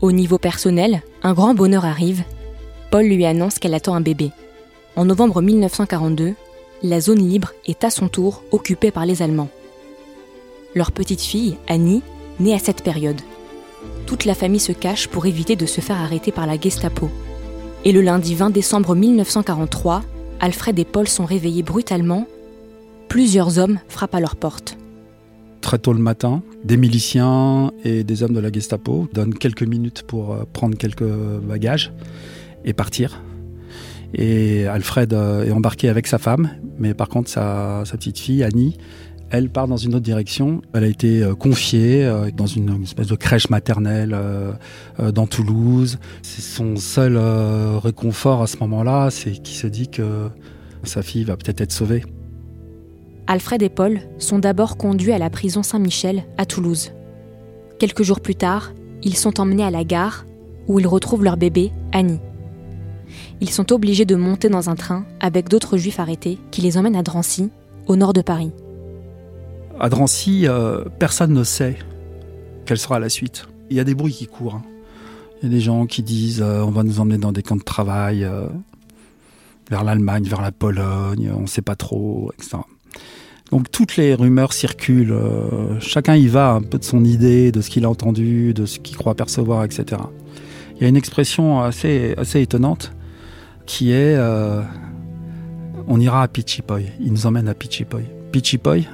Au 0.00 0.12
niveau 0.12 0.38
personnel, 0.38 1.02
un 1.22 1.32
grand 1.32 1.54
bonheur 1.54 1.84
arrive. 1.84 2.22
Paul 2.90 3.04
lui 3.04 3.24
annonce 3.24 3.58
qu'elle 3.58 3.74
attend 3.74 3.94
un 3.94 4.00
bébé. 4.00 4.30
En 4.94 5.04
novembre 5.04 5.40
1942, 5.42 6.34
la 6.82 7.00
zone 7.00 7.26
libre 7.26 7.52
est 7.66 7.84
à 7.84 7.90
son 7.90 8.08
tour 8.08 8.42
occupée 8.52 8.90
par 8.90 9.06
les 9.06 9.22
Allemands. 9.22 9.48
Leur 10.74 10.92
petite 10.92 11.22
fille, 11.22 11.56
Annie, 11.68 12.02
naît 12.40 12.54
à 12.54 12.58
cette 12.58 12.82
période 12.82 13.20
toute 14.12 14.26
la 14.26 14.34
famille 14.34 14.60
se 14.60 14.72
cache 14.72 15.08
pour 15.08 15.24
éviter 15.24 15.56
de 15.56 15.64
se 15.64 15.80
faire 15.80 15.98
arrêter 15.98 16.32
par 16.32 16.46
la 16.46 16.60
Gestapo. 16.60 17.10
Et 17.86 17.92
le 17.92 18.02
lundi 18.02 18.34
20 18.34 18.50
décembre 18.50 18.94
1943, 18.94 20.02
Alfred 20.38 20.78
et 20.78 20.84
Paul 20.84 21.08
sont 21.08 21.24
réveillés 21.24 21.62
brutalement. 21.62 22.26
Plusieurs 23.08 23.58
hommes 23.58 23.78
frappent 23.88 24.14
à 24.14 24.20
leur 24.20 24.36
porte. 24.36 24.76
très 25.62 25.78
tôt 25.78 25.94
le 25.94 25.98
matin. 25.98 26.42
Des 26.62 26.76
miliciens 26.76 27.72
et 27.84 28.04
des 28.04 28.22
hommes 28.22 28.34
de 28.34 28.40
la 28.40 28.52
Gestapo 28.52 29.08
donnent 29.14 29.32
quelques 29.32 29.62
minutes 29.62 30.02
pour 30.02 30.34
euh, 30.34 30.44
prendre 30.52 30.76
quelques 30.76 31.08
bagages 31.42 31.90
et 32.66 32.74
partir. 32.74 33.22
Et 34.12 34.66
Alfred 34.66 35.14
euh, 35.14 35.46
est 35.46 35.52
embarqué 35.52 35.88
avec 35.88 36.06
sa 36.06 36.18
femme, 36.18 36.50
mais 36.78 36.92
par 36.92 37.08
contre 37.08 37.30
sa, 37.30 37.84
sa 37.86 37.96
petite 37.96 38.18
fille, 38.18 38.44
Annie, 38.44 38.76
elle 39.32 39.50
part 39.50 39.66
dans 39.66 39.76
une 39.76 39.94
autre 39.94 40.04
direction. 40.04 40.62
Elle 40.74 40.84
a 40.84 40.86
été 40.86 41.22
euh, 41.22 41.34
confiée 41.34 42.04
euh, 42.04 42.30
dans 42.30 42.46
une 42.46 42.82
espèce 42.82 43.08
de 43.08 43.16
crèche 43.16 43.50
maternelle 43.50 44.16
dans 44.98 45.26
Toulouse. 45.26 45.98
C'est 46.22 46.42
son 46.42 46.76
seul 46.76 47.16
réconfort 47.16 48.42
à 48.42 48.46
ce 48.46 48.56
moment-là, 48.58 49.10
c'est 49.10 49.32
qu'il 49.32 49.56
se 49.56 49.66
dit 49.66 49.88
que 49.88 50.28
sa 50.84 51.02
fille 51.02 51.24
va 51.24 51.36
peut-être 51.36 51.60
être 51.60 51.72
sauvée. 51.72 52.04
Alfred 53.26 53.62
et 53.62 53.68
Paul 53.68 54.00
sont 54.18 54.38
d'abord 54.38 54.76
conduits 54.76 55.12
à 55.12 55.18
la 55.18 55.30
prison 55.30 55.62
Saint-Michel 55.62 56.24
à 56.38 56.46
Toulouse. 56.46 56.92
Quelques 57.78 58.02
jours 58.02 58.20
plus 58.20 58.34
tard, 58.34 58.72
ils 59.02 59.16
sont 59.16 59.40
emmenés 59.40 59.64
à 59.64 59.70
la 59.70 59.84
gare 59.84 60.26
où 60.68 60.78
ils 60.78 60.86
retrouvent 60.86 61.24
leur 61.24 61.36
bébé, 61.36 61.72
Annie 61.92 62.20
ils 63.42 63.50
sont 63.50 63.72
obligés 63.72 64.04
de 64.04 64.14
monter 64.14 64.48
dans 64.48 64.70
un 64.70 64.76
train 64.76 65.04
avec 65.20 65.48
d'autres 65.48 65.76
juifs 65.76 65.98
arrêtés 65.98 66.38
qui 66.50 66.60
les 66.60 66.78
emmènent 66.78 66.96
à 66.96 67.02
Drancy, 67.02 67.50
au 67.88 67.96
nord 67.96 68.12
de 68.12 68.22
Paris. 68.22 68.52
À 69.80 69.88
Drancy, 69.88 70.46
euh, 70.46 70.84
personne 70.98 71.32
ne 71.32 71.44
sait 71.44 71.78
quelle 72.66 72.78
sera 72.78 72.98
la 73.00 73.08
suite. 73.08 73.48
Il 73.70 73.76
y 73.76 73.80
a 73.80 73.84
des 73.84 73.94
bruits 73.94 74.12
qui 74.12 74.26
courent. 74.26 74.56
Hein. 74.56 74.62
Il 75.40 75.48
y 75.48 75.52
a 75.52 75.54
des 75.54 75.60
gens 75.60 75.86
qui 75.86 76.02
disent 76.02 76.42
euh, 76.42 76.62
on 76.62 76.70
va 76.70 76.82
nous 76.82 77.00
emmener 77.00 77.18
dans 77.18 77.32
des 77.32 77.42
camps 77.42 77.56
de 77.56 77.62
travail, 77.62 78.24
euh, 78.24 78.46
vers 79.70 79.82
l'Allemagne, 79.82 80.24
vers 80.24 80.42
la 80.42 80.52
Pologne, 80.52 81.32
on 81.34 81.42
ne 81.42 81.46
sait 81.46 81.62
pas 81.62 81.76
trop, 81.76 82.30
etc. 82.34 82.58
Donc 83.50 83.70
toutes 83.70 83.96
les 83.96 84.14
rumeurs 84.14 84.52
circulent, 84.52 85.14
chacun 85.78 86.16
y 86.16 86.26
va 86.26 86.52
un 86.52 86.62
peu 86.62 86.78
de 86.78 86.84
son 86.84 87.04
idée, 87.04 87.52
de 87.52 87.60
ce 87.60 87.68
qu'il 87.68 87.84
a 87.84 87.90
entendu, 87.90 88.54
de 88.54 88.64
ce 88.64 88.78
qu'il 88.78 88.96
croit 88.96 89.14
percevoir, 89.14 89.64
etc. 89.64 90.00
Il 90.76 90.82
y 90.82 90.84
a 90.86 90.88
une 90.88 90.96
expression 90.96 91.60
assez, 91.60 92.14
assez 92.16 92.40
étonnante 92.40 92.92
qui 93.66 93.92
est 93.92 94.16
on 95.86 96.00
ira 96.00 96.22
à 96.22 96.28
Pichipoy. 96.28 96.86
Il 97.00 97.12
nous 97.12 97.26
emmène 97.26 97.48
à 97.48 97.54
Pichipoy. 97.54 98.04
Pichipoy, 98.32 98.86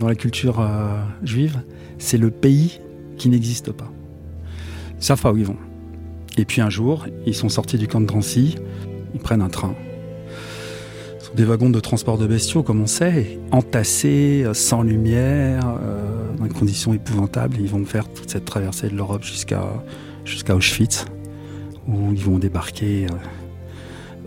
dans 0.00 0.08
la 0.08 0.14
culture 0.14 0.60
euh, 0.60 0.98
juive, 1.22 1.60
c'est 1.98 2.16
le 2.16 2.30
pays 2.30 2.80
qui 3.18 3.28
n'existe 3.28 3.70
pas. 3.70 3.92
Ils 4.98 5.04
savent 5.04 5.20
pas 5.20 5.30
où 5.30 5.36
ils 5.36 5.44
vont? 5.44 5.58
Et 6.38 6.44
puis 6.46 6.62
un 6.62 6.70
jour, 6.70 7.06
ils 7.26 7.34
sont 7.34 7.50
sortis 7.50 7.76
du 7.76 7.86
camp 7.86 8.00
de 8.00 8.06
Drancy, 8.06 8.56
ils 9.14 9.20
prennent 9.20 9.42
un 9.42 9.50
train. 9.50 9.74
Ce 11.18 11.26
sont 11.26 11.34
des 11.34 11.44
wagons 11.44 11.68
de 11.68 11.80
transport 11.80 12.16
de 12.16 12.26
bestiaux, 12.26 12.62
comme 12.62 12.80
on 12.80 12.86
sait, 12.86 13.38
entassés, 13.52 14.42
euh, 14.44 14.54
sans 14.54 14.82
lumière, 14.82 15.78
dans 16.38 16.44
des 16.44 16.54
conditions 16.54 16.94
épouvantables. 16.94 17.58
Ils 17.60 17.68
vont 17.68 17.84
faire 17.84 18.08
toute 18.10 18.30
cette 18.30 18.46
traversée 18.46 18.88
de 18.88 18.96
l'Europe 18.96 19.22
jusqu'à 19.22 20.56
Auschwitz, 20.56 21.04
où 21.86 22.12
ils 22.12 22.24
vont 22.24 22.38
débarquer 22.38 23.06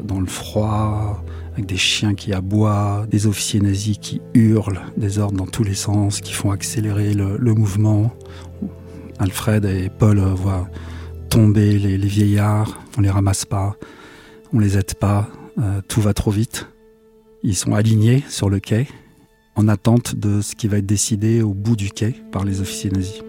dans 0.04 0.20
le 0.20 0.28
froid, 0.28 1.24
avec 1.54 1.68
des 1.68 1.78
chiens 1.78 2.16
qui 2.16 2.34
aboient, 2.34 3.06
des 3.10 3.28
officiers 3.28 3.60
nazis 3.60 3.98
qui 4.00 4.22
hurlent, 4.34 4.82
des 4.98 5.20
ordres 5.20 5.38
dans 5.38 5.46
tous 5.46 5.64
les 5.64 5.76
sens, 5.76 6.20
qui 6.20 6.34
font 6.34 6.52
accélérer 6.52 7.14
le, 7.14 7.54
mouvement. 7.54 8.12
Alfred 9.20 9.64
et 9.66 9.90
Paul 9.90 10.20
voient 10.20 10.68
tomber 11.30 11.78
les, 11.78 11.98
vieillards, 11.98 12.82
on 12.98 13.02
les 13.02 13.10
ramasse 13.10 13.46
pas, 13.46 13.76
on 14.52 14.60
les 14.60 14.78
aide 14.78 14.96
pas, 14.96 15.30
euh, 15.60 15.82
tout 15.88 16.02
va 16.02 16.16
trop 16.16 16.32
vite. 16.32 16.68
Ils 17.44 17.56
sont 17.56 17.76
alignés 17.76 18.24
sur 18.28 18.50
le 18.50 18.60
quai, 18.60 18.88
en 19.56 19.68
attente 19.68 20.16
de 20.16 20.42
ce 20.42 20.56
qui 20.56 20.68
va 20.68 20.78
être 20.78 20.88
décidé 20.88 21.44
au 21.44 21.54
bout 21.54 21.76
du 21.76 21.92
quai 21.92 22.16
par 22.32 22.46
les 22.46 22.62
officiers 22.62 22.90
nazis. 22.90 23.22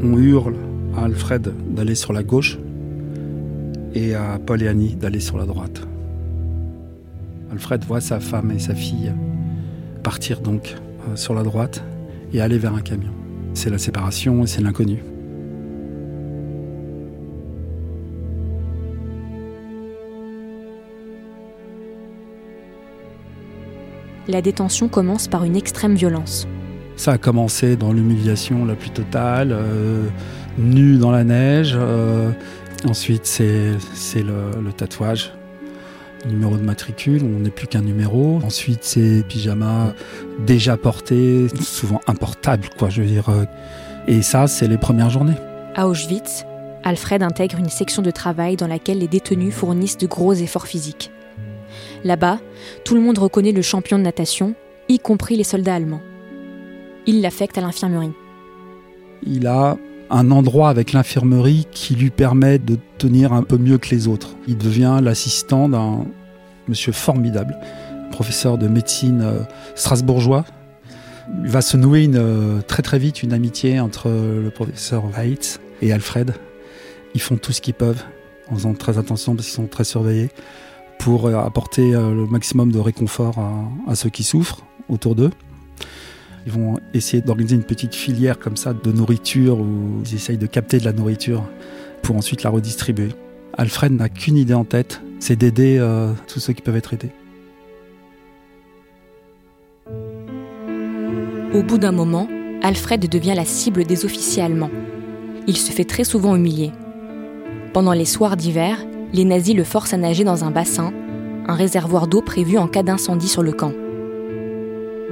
On 0.00 0.16
hurle 0.16 0.67
à 0.98 1.04
Alfred 1.04 1.52
d'aller 1.74 1.94
sur 1.94 2.12
la 2.12 2.22
gauche 2.22 2.58
et 3.94 4.14
à 4.14 4.38
Paul 4.44 4.62
et 4.62 4.68
Annie 4.68 4.96
d'aller 4.96 5.20
sur 5.20 5.38
la 5.38 5.46
droite. 5.46 5.86
Alfred 7.50 7.84
voit 7.84 8.00
sa 8.00 8.20
femme 8.20 8.50
et 8.50 8.58
sa 8.58 8.74
fille 8.74 9.12
partir 10.02 10.40
donc 10.40 10.74
euh, 11.08 11.16
sur 11.16 11.34
la 11.34 11.42
droite 11.42 11.82
et 12.32 12.40
aller 12.40 12.58
vers 12.58 12.74
un 12.74 12.80
camion. 12.80 13.12
C'est 13.54 13.70
la 13.70 13.78
séparation 13.78 14.44
et 14.44 14.46
c'est 14.46 14.62
l'inconnu. 14.62 15.02
La 24.28 24.42
détention 24.42 24.88
commence 24.88 25.26
par 25.26 25.44
une 25.44 25.56
extrême 25.56 25.94
violence. 25.94 26.46
Ça 26.96 27.12
a 27.12 27.18
commencé 27.18 27.76
dans 27.76 27.92
l'humiliation 27.92 28.66
la 28.66 28.74
plus 28.74 28.90
totale, 28.90 29.52
euh, 29.52 30.08
nu 30.58 30.98
dans 30.98 31.10
la 31.10 31.24
neige. 31.24 31.74
Euh, 31.74 32.30
ensuite, 32.88 33.24
c'est 33.26 33.76
le, 34.16 34.60
le, 34.62 34.72
tatouage, 34.72 35.32
numéro 36.26 36.56
de 36.56 36.62
matricule, 36.62 37.22
on 37.24 37.40
n'est 37.40 37.50
plus 37.50 37.66
qu'un 37.66 37.82
numéro. 37.82 38.40
Ensuite, 38.44 38.80
c'est 38.82 39.24
pyjama 39.26 39.94
déjà 40.44 40.76
porté, 40.76 41.48
souvent 41.60 42.00
importable, 42.06 42.68
quoi, 42.76 42.90
je 42.90 43.02
veux 43.02 43.08
dire. 43.08 43.28
Euh. 43.28 43.44
Et 44.06 44.22
ça, 44.22 44.46
c'est 44.46 44.68
les 44.68 44.78
premières 44.78 45.10
journées. 45.10 45.36
À 45.74 45.86
Auschwitz, 45.86 46.44
Alfred 46.82 47.22
intègre 47.22 47.58
une 47.58 47.68
section 47.68 48.02
de 48.02 48.10
travail 48.10 48.56
dans 48.56 48.66
laquelle 48.66 48.98
les 48.98 49.08
détenus 49.08 49.54
fournissent 49.54 49.98
de 49.98 50.06
gros 50.06 50.32
efforts 50.32 50.66
physiques. 50.66 51.10
Là-bas, 52.04 52.38
tout 52.84 52.94
le 52.94 53.00
monde 53.00 53.18
reconnaît 53.18 53.52
le 53.52 53.62
champion 53.62 53.98
de 53.98 54.04
natation, 54.04 54.54
y 54.88 54.98
compris 54.98 55.36
les 55.36 55.44
soldats 55.44 55.74
allemands. 55.74 56.00
Il 57.06 57.20
l'affecte 57.20 57.58
à 57.58 57.60
l'infirmerie. 57.60 58.12
Il 59.22 59.46
a 59.46 59.76
un 60.10 60.30
endroit 60.30 60.70
avec 60.70 60.92
l'infirmerie 60.92 61.66
qui 61.70 61.94
lui 61.94 62.10
permet 62.10 62.58
de 62.58 62.78
tenir 62.98 63.32
un 63.32 63.42
peu 63.42 63.58
mieux 63.58 63.78
que 63.78 63.90
les 63.90 64.08
autres. 64.08 64.30
Il 64.46 64.56
devient 64.56 64.98
l'assistant 65.02 65.68
d'un 65.68 66.04
monsieur 66.66 66.92
formidable, 66.92 67.56
professeur 68.10 68.58
de 68.58 68.68
médecine 68.68 69.22
euh, 69.22 69.40
strasbourgeois. 69.74 70.44
Il 71.44 71.50
va 71.50 71.60
se 71.60 71.76
nouer 71.76 72.08
euh, 72.14 72.60
très 72.62 72.82
très 72.82 72.98
vite 72.98 73.22
une 73.22 73.32
amitié 73.32 73.80
entre 73.80 74.08
le 74.08 74.50
professeur 74.50 75.04
Weitz 75.16 75.60
et 75.82 75.92
Alfred. 75.92 76.34
Ils 77.14 77.20
font 77.20 77.36
tout 77.36 77.52
ce 77.52 77.60
qu'ils 77.60 77.74
peuvent 77.74 78.02
en 78.50 78.54
faisant 78.54 78.74
très 78.74 78.98
attention 78.98 79.34
parce 79.34 79.46
qu'ils 79.46 79.56
sont 79.56 79.66
très 79.66 79.84
surveillés 79.84 80.30
pour 80.98 81.26
euh, 81.26 81.36
apporter 81.36 81.92
le 81.92 82.26
maximum 82.26 82.72
de 82.72 82.78
réconfort 82.78 83.38
à 83.86 83.94
ceux 83.94 84.10
qui 84.10 84.24
souffrent 84.24 84.62
autour 84.88 85.14
d'eux. 85.14 85.30
Ils 86.48 86.54
vont 86.54 86.80
essayer 86.94 87.20
d'organiser 87.20 87.56
une 87.56 87.62
petite 87.62 87.94
filière 87.94 88.38
comme 88.38 88.56
ça 88.56 88.72
de 88.72 88.90
nourriture 88.90 89.60
où 89.60 90.00
ils 90.06 90.14
essayent 90.14 90.38
de 90.38 90.46
capter 90.46 90.78
de 90.78 90.86
la 90.86 90.94
nourriture 90.94 91.44
pour 92.00 92.16
ensuite 92.16 92.42
la 92.42 92.48
redistribuer. 92.48 93.10
Alfred 93.58 93.92
n'a 93.92 94.08
qu'une 94.08 94.38
idée 94.38 94.54
en 94.54 94.64
tête, 94.64 95.02
c'est 95.20 95.36
d'aider 95.36 95.76
euh, 95.78 96.10
tous 96.26 96.40
ceux 96.40 96.54
qui 96.54 96.62
peuvent 96.62 96.78
être 96.78 96.94
aidés. 96.94 97.10
Au 101.52 101.62
bout 101.62 101.76
d'un 101.76 101.92
moment, 101.92 102.26
Alfred 102.62 103.06
devient 103.10 103.34
la 103.36 103.44
cible 103.44 103.84
des 103.84 104.06
officiers 104.06 104.42
allemands. 104.42 104.70
Il 105.46 105.58
se 105.58 105.70
fait 105.70 105.84
très 105.84 106.04
souvent 106.04 106.34
humilier. 106.34 106.72
Pendant 107.74 107.92
les 107.92 108.06
soirs 108.06 108.38
d'hiver, 108.38 108.86
les 109.12 109.26
nazis 109.26 109.54
le 109.54 109.64
forcent 109.64 109.92
à 109.92 109.98
nager 109.98 110.24
dans 110.24 110.44
un 110.44 110.50
bassin, 110.50 110.94
un 111.46 111.54
réservoir 111.54 112.06
d'eau 112.06 112.22
prévu 112.22 112.56
en 112.56 112.68
cas 112.68 112.82
d'incendie 112.82 113.28
sur 113.28 113.42
le 113.42 113.52
camp. 113.52 113.74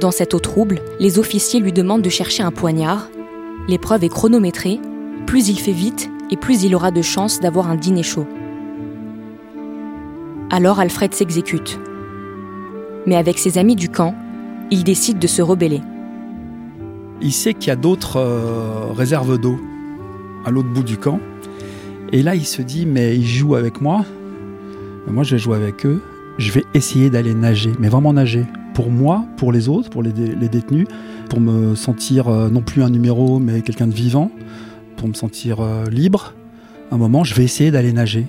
Dans 0.01 0.11
cette 0.11 0.35
eau 0.35 0.41
trouble, 0.41 0.81
les 1.01 1.19
officiers 1.19 1.59
lui 1.59 1.73
demandent 1.73 2.03
de 2.03 2.11
chercher 2.11 2.43
un 2.43 2.51
poignard. 2.51 3.09
L'épreuve 3.67 4.05
est 4.05 4.11
chronométrée. 4.11 4.79
Plus 5.27 5.49
il 5.49 5.59
fait 5.59 5.73
vite 5.73 6.11
et 6.31 6.37
plus 6.37 6.65
il 6.65 6.75
aura 6.75 6.91
de 6.91 7.01
chances 7.01 7.41
d'avoir 7.41 7.71
un 7.71 7.77
dîner 7.77 8.03
chaud. 8.03 8.27
Alors 10.51 10.81
Alfred 10.81 11.15
s'exécute. 11.15 11.81
Mais 13.07 13.17
avec 13.17 13.39
ses 13.39 13.57
amis 13.57 13.75
du 13.75 13.89
camp, 13.89 14.15
il 14.71 14.85
décide 14.85 15.19
de 15.19 15.27
se 15.27 15.41
rebeller. 15.41 15.81
Il 17.23 17.33
sait 17.33 17.55
qu'il 17.55 17.69
y 17.69 17.71
a 17.71 17.77
d'autres 17.77 18.19
euh, 18.19 18.93
réserves 18.93 19.39
d'eau 19.39 19.59
à 20.45 20.51
l'autre 20.51 20.69
bout 20.69 20.83
du 20.83 20.99
camp. 20.99 21.21
Et 22.13 22.23
là, 22.23 22.35
il 22.35 22.45
se 22.45 22.61
dit, 22.61 22.85
mais 22.85 23.17
ils 23.17 23.27
jouent 23.27 23.55
avec 23.55 23.81
moi. 23.81 24.05
Moi, 25.07 25.25
je 25.25 25.37
vais 25.37 25.39
jouer 25.39 25.57
avec 25.57 25.87
eux. 25.87 26.03
Je 26.39 26.53
vais 26.53 26.65
essayer 26.75 27.09
d'aller 27.09 27.35
nager, 27.35 27.73
mais 27.79 27.89
vraiment 27.89 28.13
nager 28.13 28.45
pour 28.77 28.91
moi, 28.91 29.25
pour 29.39 29.53
les 29.53 29.71
autres, 29.71 29.89
pour 29.89 30.03
les, 30.03 30.13
détenus, 30.13 30.87
pour 31.31 31.41
me 31.41 31.75
sentir 31.75 32.29
euh, 32.29 32.51
non 32.51 32.61
plus 32.61 32.83
un 32.83 32.91
numéro, 32.91 33.39
mais 33.39 33.63
quelqu'un 33.63 33.87
de 33.87 33.95
vivant, 33.95 34.31
pour 34.99 35.09
me 35.09 35.15
sentir 35.15 35.61
euh, 35.61 35.87
libre. 35.87 36.35
un 36.93 36.99
moment, 36.99 37.25
je 37.25 37.35
vais 37.35 37.43
essayer 37.43 37.71
d'aller 37.71 37.95
nager, 37.95 38.27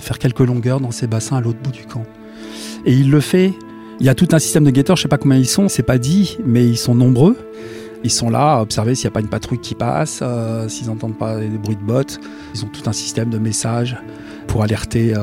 faire 0.00 0.18
quelques 0.18 0.40
longueurs 0.40 0.80
dans 0.80 0.90
ces 0.90 1.06
bassins 1.06 1.36
à 1.36 1.40
l'autre 1.40 1.60
bout 1.62 1.70
du 1.70 1.84
camp. 1.84 2.02
Et 2.86 2.92
il 2.92 3.08
le 3.08 3.20
fait. 3.20 3.52
Il 4.00 4.06
y 4.06 4.08
a 4.08 4.16
tout 4.16 4.26
un 4.32 4.40
système 4.40 4.64
de 4.64 4.70
guetteurs, 4.70 4.96
je 4.96 5.02
sais 5.02 5.08
pas 5.08 5.18
combien 5.18 5.38
ils 5.38 5.46
sont, 5.46 5.68
c'est 5.68 5.84
pas 5.84 5.98
dit, 5.98 6.38
mais 6.44 6.66
ils 6.66 6.78
sont 6.78 6.96
nombreux. 6.96 7.36
Ils 8.02 8.10
sont 8.10 8.30
là 8.30 8.54
à 8.56 8.62
observer 8.62 8.96
s'il 8.96 9.06
n'y 9.06 9.12
a 9.12 9.14
pas 9.14 9.20
une 9.20 9.28
patrouille 9.28 9.60
qui 9.60 9.76
passe, 9.76 10.18
euh, 10.22 10.68
s'ils 10.68 10.88
n'entendent 10.88 11.16
pas 11.18 11.38
des 11.38 11.46
bruits 11.46 11.76
de 11.76 11.84
bottes. 11.84 12.18
Ils 12.52 12.64
ont 12.64 12.68
tout 12.68 12.90
un 12.90 12.92
système 12.92 13.30
de 13.30 13.38
messages 13.38 13.96
pour 14.48 14.64
alerter 14.64 15.14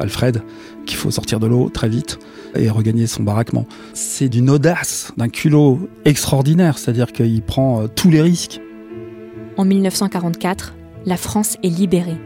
Alfred 0.00 0.42
qu'il 0.86 0.96
faut 0.96 1.10
sortir 1.10 1.40
de 1.40 1.46
l'eau 1.46 1.68
très 1.68 1.88
vite 1.88 2.18
et 2.54 2.70
regagner 2.70 3.06
son 3.06 3.22
baraquement. 3.22 3.66
C'est 3.94 4.28
d'une 4.28 4.50
audace, 4.50 5.12
d'un 5.16 5.28
culot 5.28 5.88
extraordinaire, 6.04 6.78
c'est-à-dire 6.78 7.12
qu'il 7.12 7.42
prend 7.42 7.82
euh, 7.82 7.86
tous 7.86 8.10
les 8.10 8.20
risques. 8.20 8.60
En 9.56 9.64
1944, 9.64 10.74
la 11.06 11.16
France 11.16 11.56
est 11.62 11.68
libérée. 11.68 12.18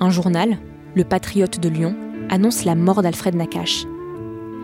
Un 0.00 0.10
journal, 0.10 0.58
Le 0.94 1.04
Patriote 1.04 1.60
de 1.60 1.68
Lyon, 1.68 1.94
annonce 2.28 2.64
la 2.64 2.74
mort 2.74 3.02
d'Alfred 3.02 3.34
Nakache. 3.34 3.84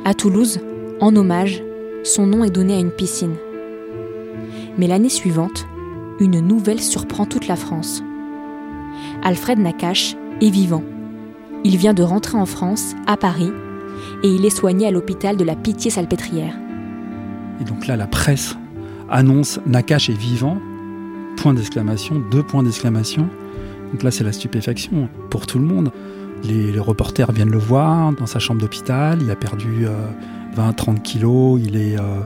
À 0.05 0.15
Toulouse, 0.15 0.61
en 1.01 1.15
hommage, 1.17 1.63
son 2.05 2.27
nom 2.27 2.45
est 2.45 2.51
donné 2.51 2.75
à 2.75 2.81
une 2.81 2.91
piscine. 2.91 3.37
Mais 4.79 4.87
l'année 4.87 5.09
suivante, 5.09 5.67
une 6.21 6.41
nouvelle 6.41 6.81
surprend 6.81 7.27
toute 7.27 7.49
la 7.49 7.57
France. 7.57 8.03
Alfred 9.23 9.59
Nakache 9.59 10.17
est 10.41 10.51
vivant. 10.51 10.83
Il 11.65 11.77
vient 11.77 11.95
de 11.95 12.03
rentrer 12.03 12.37
en 12.37 12.47
France, 12.47 12.95
à 13.07 13.17
Paris, 13.17 13.53
et 14.25 14.29
il 14.29 14.45
est 14.45 14.51
soigné 14.51 14.89
à 14.89 14.91
l'hôpital 14.91 15.37
de 15.37 15.45
la 15.45 15.55
Pitié-Salpêtrière. 15.55 16.55
Et 17.61 17.65
donc 17.65 17.87
là, 17.87 17.97
la 17.97 18.09
presse 18.09 18.57
annonce 19.09 19.61
Nakache 19.67 20.11
est 20.11 20.19
vivant, 20.19 20.59
point 21.37 21.55
d'exclamation, 21.55 22.21
deux 22.33 22.43
points 22.43 22.65
d'exclamation. 22.65 23.29
Donc 23.93 24.03
là, 24.03 24.11
c'est 24.11 24.25
la 24.25 24.33
stupéfaction 24.33 25.09
pour 25.31 25.47
tout 25.47 25.61
le 25.61 25.65
monde. 25.65 25.93
Les, 26.45 26.79
reporters 26.81 27.31
viennent 27.31 27.51
le 27.51 27.59
voir 27.59 28.13
dans 28.13 28.27
sa 28.27 28.41
chambre 28.41 28.61
d'hôpital. 28.61 29.21
Il 29.23 29.31
a 29.31 29.37
perdu 29.37 29.87
20-30 30.57 30.97
euh, 30.97 31.01
kilos. 31.01 31.61
Il 31.63 31.77
est, 31.77 31.97
euh, 31.97 32.23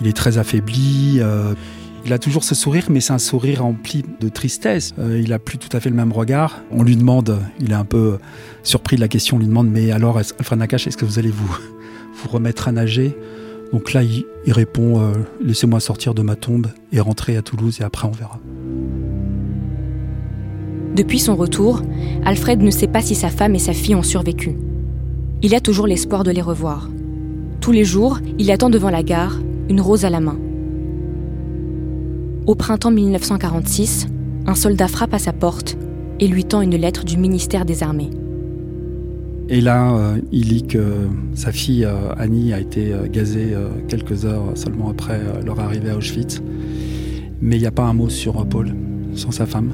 il 0.00 0.06
est 0.06 0.12
très 0.12 0.36
affaibli. 0.36 1.20
Euh, 1.20 1.54
il 2.04 2.12
a 2.12 2.18
toujours 2.18 2.44
ce 2.44 2.54
sourire, 2.54 2.86
mais 2.90 3.00
c'est 3.00 3.12
un 3.12 3.18
sourire 3.18 3.62
rempli 3.62 4.04
de 4.20 4.28
tristesse. 4.28 4.94
il 4.98 5.32
a 5.32 5.38
plus 5.38 5.58
tout 5.58 5.74
à 5.74 5.80
fait 5.80 5.90
le 5.90 5.96
même 5.96 6.12
regard. 6.12 6.60
On 6.70 6.82
lui 6.82 6.96
demande, 6.96 7.38
il 7.60 7.72
est 7.72 7.76
un 7.76 7.84
peu 7.84 8.18
surpris 8.62 8.96
de 8.96 9.00
la 9.00 9.08
question, 9.08 9.36
on 9.36 9.38
lui 9.40 9.46
demande 9.46 9.68
Mais 9.70 9.90
alors, 9.90 10.18
Alfred 10.18 10.58
Nakache, 10.58 10.86
est-ce 10.86 10.96
que 10.96 11.04
vous 11.04 11.18
allez 11.18 11.30
vous, 11.30 11.58
remettre 12.30 12.68
à 12.68 12.72
nager? 12.72 13.16
Donc 13.72 13.92
là, 13.92 14.02
il, 14.02 14.24
il 14.46 14.52
répond 14.52 15.12
Laissez-moi 15.42 15.80
sortir 15.80 16.14
de 16.14 16.22
ma 16.22 16.36
tombe 16.36 16.68
et 16.92 17.00
rentrer 17.00 17.36
à 17.36 17.42
Toulouse, 17.42 17.78
et 17.80 17.84
après 17.84 18.06
on 18.06 18.12
verra. 18.12 18.38
Depuis 20.94 21.18
son 21.18 21.34
retour, 21.34 21.82
Alfred 22.24 22.62
ne 22.62 22.70
sait 22.70 22.86
pas 22.86 23.02
si 23.02 23.16
sa 23.16 23.28
femme 23.28 23.56
et 23.56 23.58
sa 23.58 23.72
fille 23.72 23.96
ont 23.96 24.04
survécu. 24.04 24.56
Il 25.42 25.54
a 25.56 25.60
toujours 25.60 25.88
l'espoir 25.88 26.22
de 26.22 26.30
les 26.30 26.40
revoir. 26.40 26.88
Tous 27.60 27.72
les 27.72 27.84
jours, 27.84 28.20
il 28.38 28.50
attend 28.52 28.70
devant 28.70 28.90
la 28.90 29.02
gare, 29.02 29.40
une 29.68 29.80
rose 29.80 30.04
à 30.04 30.10
la 30.10 30.20
main. 30.20 30.38
Au 32.46 32.54
printemps 32.54 32.90
1946, 32.90 34.06
un 34.46 34.54
soldat 34.54 34.86
frappe 34.86 35.14
à 35.14 35.18
sa 35.18 35.32
porte 35.32 35.78
et 36.20 36.28
lui 36.28 36.44
tend 36.44 36.60
une 36.60 36.76
lettre 36.76 37.06
du 37.06 37.16
ministère 37.16 37.64
des 37.64 37.82
Armées. 37.82 38.10
Et 39.48 39.62
là, 39.62 39.94
euh, 39.94 40.20
il 40.30 40.48
lit 40.50 40.66
que 40.66 41.08
sa 41.34 41.52
fille 41.52 41.86
euh, 41.86 42.12
Annie 42.18 42.52
a 42.52 42.60
été 42.60 42.92
euh, 42.92 43.06
gazée 43.08 43.54
quelques 43.88 44.26
heures 44.26 44.52
seulement 44.56 44.90
après 44.90 45.20
leur 45.42 45.58
arrivée 45.58 45.88
à 45.88 45.96
Auschwitz. 45.96 46.42
Mais 47.40 47.56
il 47.56 47.60
n'y 47.60 47.66
a 47.66 47.70
pas 47.70 47.84
un 47.84 47.94
mot 47.94 48.10
sur 48.10 48.46
Paul, 48.46 48.74
sans 49.14 49.30
sa 49.30 49.46
femme. 49.46 49.70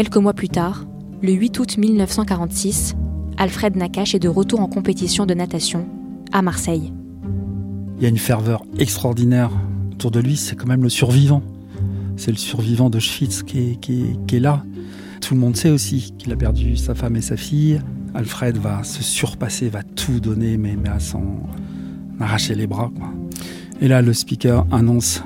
Quelques 0.00 0.16
mois 0.16 0.32
plus 0.32 0.48
tard, 0.48 0.86
le 1.20 1.30
8 1.30 1.58
août 1.58 1.76
1946, 1.76 2.96
Alfred 3.36 3.76
Nakache 3.76 4.14
est 4.14 4.18
de 4.18 4.30
retour 4.30 4.60
en 4.60 4.66
compétition 4.66 5.26
de 5.26 5.34
natation 5.34 5.86
à 6.32 6.40
Marseille. 6.40 6.90
Il 7.98 8.04
y 8.04 8.06
a 8.06 8.08
une 8.08 8.16
ferveur 8.16 8.62
extraordinaire 8.78 9.50
autour 9.92 10.10
de 10.10 10.18
lui, 10.18 10.38
c'est 10.38 10.56
quand 10.56 10.66
même 10.66 10.82
le 10.82 10.88
survivant. 10.88 11.42
C'est 12.16 12.30
le 12.30 12.38
survivant 12.38 12.88
de 12.88 12.98
Schwitz 12.98 13.42
qui 13.42 13.76
est, 13.90 14.40
là. 14.40 14.64
Tout 15.20 15.34
le 15.34 15.40
monde 15.40 15.54
sait 15.54 15.68
aussi 15.68 16.14
qu'il 16.16 16.32
a 16.32 16.36
perdu 16.36 16.78
sa 16.78 16.94
femme 16.94 17.16
et 17.16 17.20
sa 17.20 17.36
fille. 17.36 17.82
Alfred 18.14 18.56
va 18.56 18.82
se 18.84 19.02
surpasser, 19.02 19.68
va 19.68 19.82
tout 19.82 20.18
donner, 20.18 20.56
mais, 20.56 20.76
à 20.88 20.98
s'en 20.98 21.42
arracher 22.18 22.54
les 22.54 22.66
bras. 22.66 22.90
Et 23.82 23.88
là, 23.88 24.00
le 24.00 24.14
speaker 24.14 24.66
annonce 24.70 25.22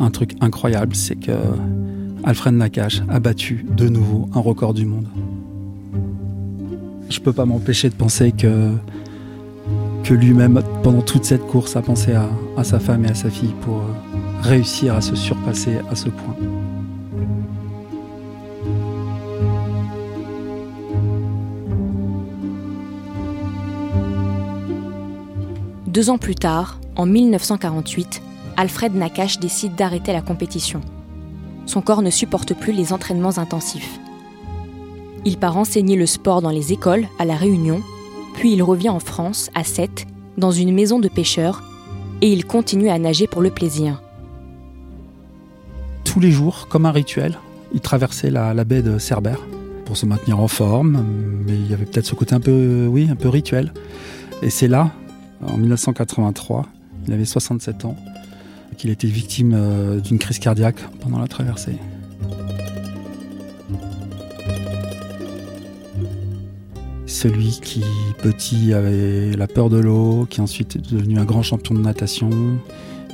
un 0.00 0.10
truc 0.10 0.32
incroyable, 0.40 0.96
c'est 0.96 1.16
que 1.16 1.32
Alfred 2.24 2.54
Nakache 2.54 3.02
a 3.08 3.18
battu 3.18 3.66
de 3.76 3.88
nouveau 3.88 4.28
un 4.32 4.40
record 4.40 4.74
du 4.74 4.86
monde. 4.86 5.08
Je 7.08 7.18
peux 7.18 7.32
pas 7.32 7.44
m'empêcher 7.44 7.90
de 7.90 7.94
penser 7.94 8.30
que, 8.30 8.70
que 10.04 10.14
lui-même, 10.14 10.62
pendant 10.82 11.02
toute 11.02 11.24
cette 11.24 11.44
course, 11.46 11.74
a 11.74 11.82
pensé 11.82 12.12
à, 12.12 12.28
à 12.56 12.62
sa 12.62 12.78
femme 12.78 13.04
et 13.04 13.10
à 13.10 13.14
sa 13.14 13.28
fille 13.28 13.54
pour 13.62 13.78
euh, 13.78 14.40
réussir 14.40 14.94
à 14.94 15.00
se 15.00 15.16
surpasser 15.16 15.78
à 15.90 15.96
ce 15.96 16.10
point. 16.10 16.36
Deux 25.88 26.08
ans 26.08 26.18
plus 26.18 26.36
tard, 26.36 26.80
en 26.94 27.04
1948, 27.04 28.22
Alfred 28.56 28.94
Nakache 28.94 29.40
décide 29.40 29.74
d'arrêter 29.74 30.12
la 30.12 30.22
compétition 30.22 30.80
son 31.66 31.80
corps 31.80 32.02
ne 32.02 32.10
supporte 32.10 32.54
plus 32.54 32.72
les 32.72 32.92
entraînements 32.92 33.38
intensifs. 33.38 33.98
Il 35.24 35.38
part 35.38 35.56
enseigner 35.56 35.96
le 35.96 36.06
sport 36.06 36.42
dans 36.42 36.50
les 36.50 36.72
écoles 36.72 37.06
à 37.18 37.24
La 37.24 37.36
Réunion, 37.36 37.80
puis 38.34 38.52
il 38.52 38.62
revient 38.62 38.88
en 38.88 38.98
France, 38.98 39.50
à 39.54 39.62
Sète, 39.62 40.06
dans 40.36 40.50
une 40.50 40.74
maison 40.74 40.98
de 40.98 41.08
pêcheurs, 41.08 41.62
et 42.20 42.32
il 42.32 42.44
continue 42.44 42.88
à 42.88 42.98
nager 42.98 43.26
pour 43.26 43.42
le 43.42 43.50
plaisir. 43.50 44.02
Tous 46.04 46.20
les 46.20 46.30
jours, 46.30 46.66
comme 46.68 46.86
un 46.86 46.92
rituel, 46.92 47.38
il 47.72 47.80
traversait 47.80 48.30
la, 48.30 48.52
baie 48.64 48.82
de 48.82 48.98
Cerbère 48.98 49.40
pour 49.84 49.96
se 49.96 50.06
maintenir 50.06 50.40
en 50.40 50.48
forme, 50.48 51.04
mais 51.46 51.54
il 51.54 51.70
y 51.70 51.74
avait 51.74 51.84
peut-être 51.84 52.06
ce 52.06 52.14
côté 52.14 52.34
un 52.34 52.40
peu, 52.40 52.86
oui, 52.90 53.08
un 53.10 53.16
peu 53.16 53.28
rituel. 53.28 53.72
Et 54.42 54.50
c'est 54.50 54.68
là, 54.68 54.90
en 55.46 55.56
1983, 55.56 56.66
il 57.06 57.12
avait 57.12 57.24
67 57.24 57.84
ans, 57.84 57.96
qu'il 58.76 58.90
été 58.90 59.06
victime 59.06 59.52
euh, 59.54 60.00
d'une 60.00 60.18
crise 60.18 60.38
cardiaque 60.38 60.80
pendant 61.00 61.18
la 61.18 61.28
traversée. 61.28 61.76
Celui 67.06 67.60
qui, 67.62 67.84
petit, 68.22 68.72
avait 68.72 69.32
la 69.36 69.46
peur 69.46 69.70
de 69.70 69.78
l'eau, 69.78 70.26
qui 70.28 70.40
ensuite 70.40 70.76
est 70.76 70.92
devenu 70.92 71.18
un 71.18 71.24
grand 71.24 71.42
champion 71.42 71.74
de 71.74 71.80
natation, 71.80 72.30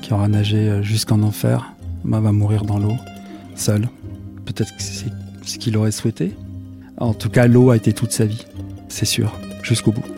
qui 0.00 0.12
aura 0.12 0.28
nagé 0.28 0.56
euh, 0.56 0.82
jusqu'en 0.82 1.22
enfer, 1.22 1.72
bah, 2.04 2.20
va 2.20 2.32
mourir 2.32 2.64
dans 2.64 2.78
l'eau, 2.78 2.96
seul. 3.54 3.88
Peut-être 4.46 4.74
que 4.76 4.82
c'est 4.82 5.12
ce 5.44 5.58
qu'il 5.58 5.76
aurait 5.76 5.92
souhaité. 5.92 6.34
En 6.96 7.14
tout 7.14 7.28
cas, 7.28 7.46
l'eau 7.46 7.70
a 7.70 7.76
été 7.76 7.92
toute 7.92 8.12
sa 8.12 8.24
vie, 8.24 8.44
c'est 8.88 9.04
sûr, 9.04 9.38
jusqu'au 9.62 9.92
bout. 9.92 10.17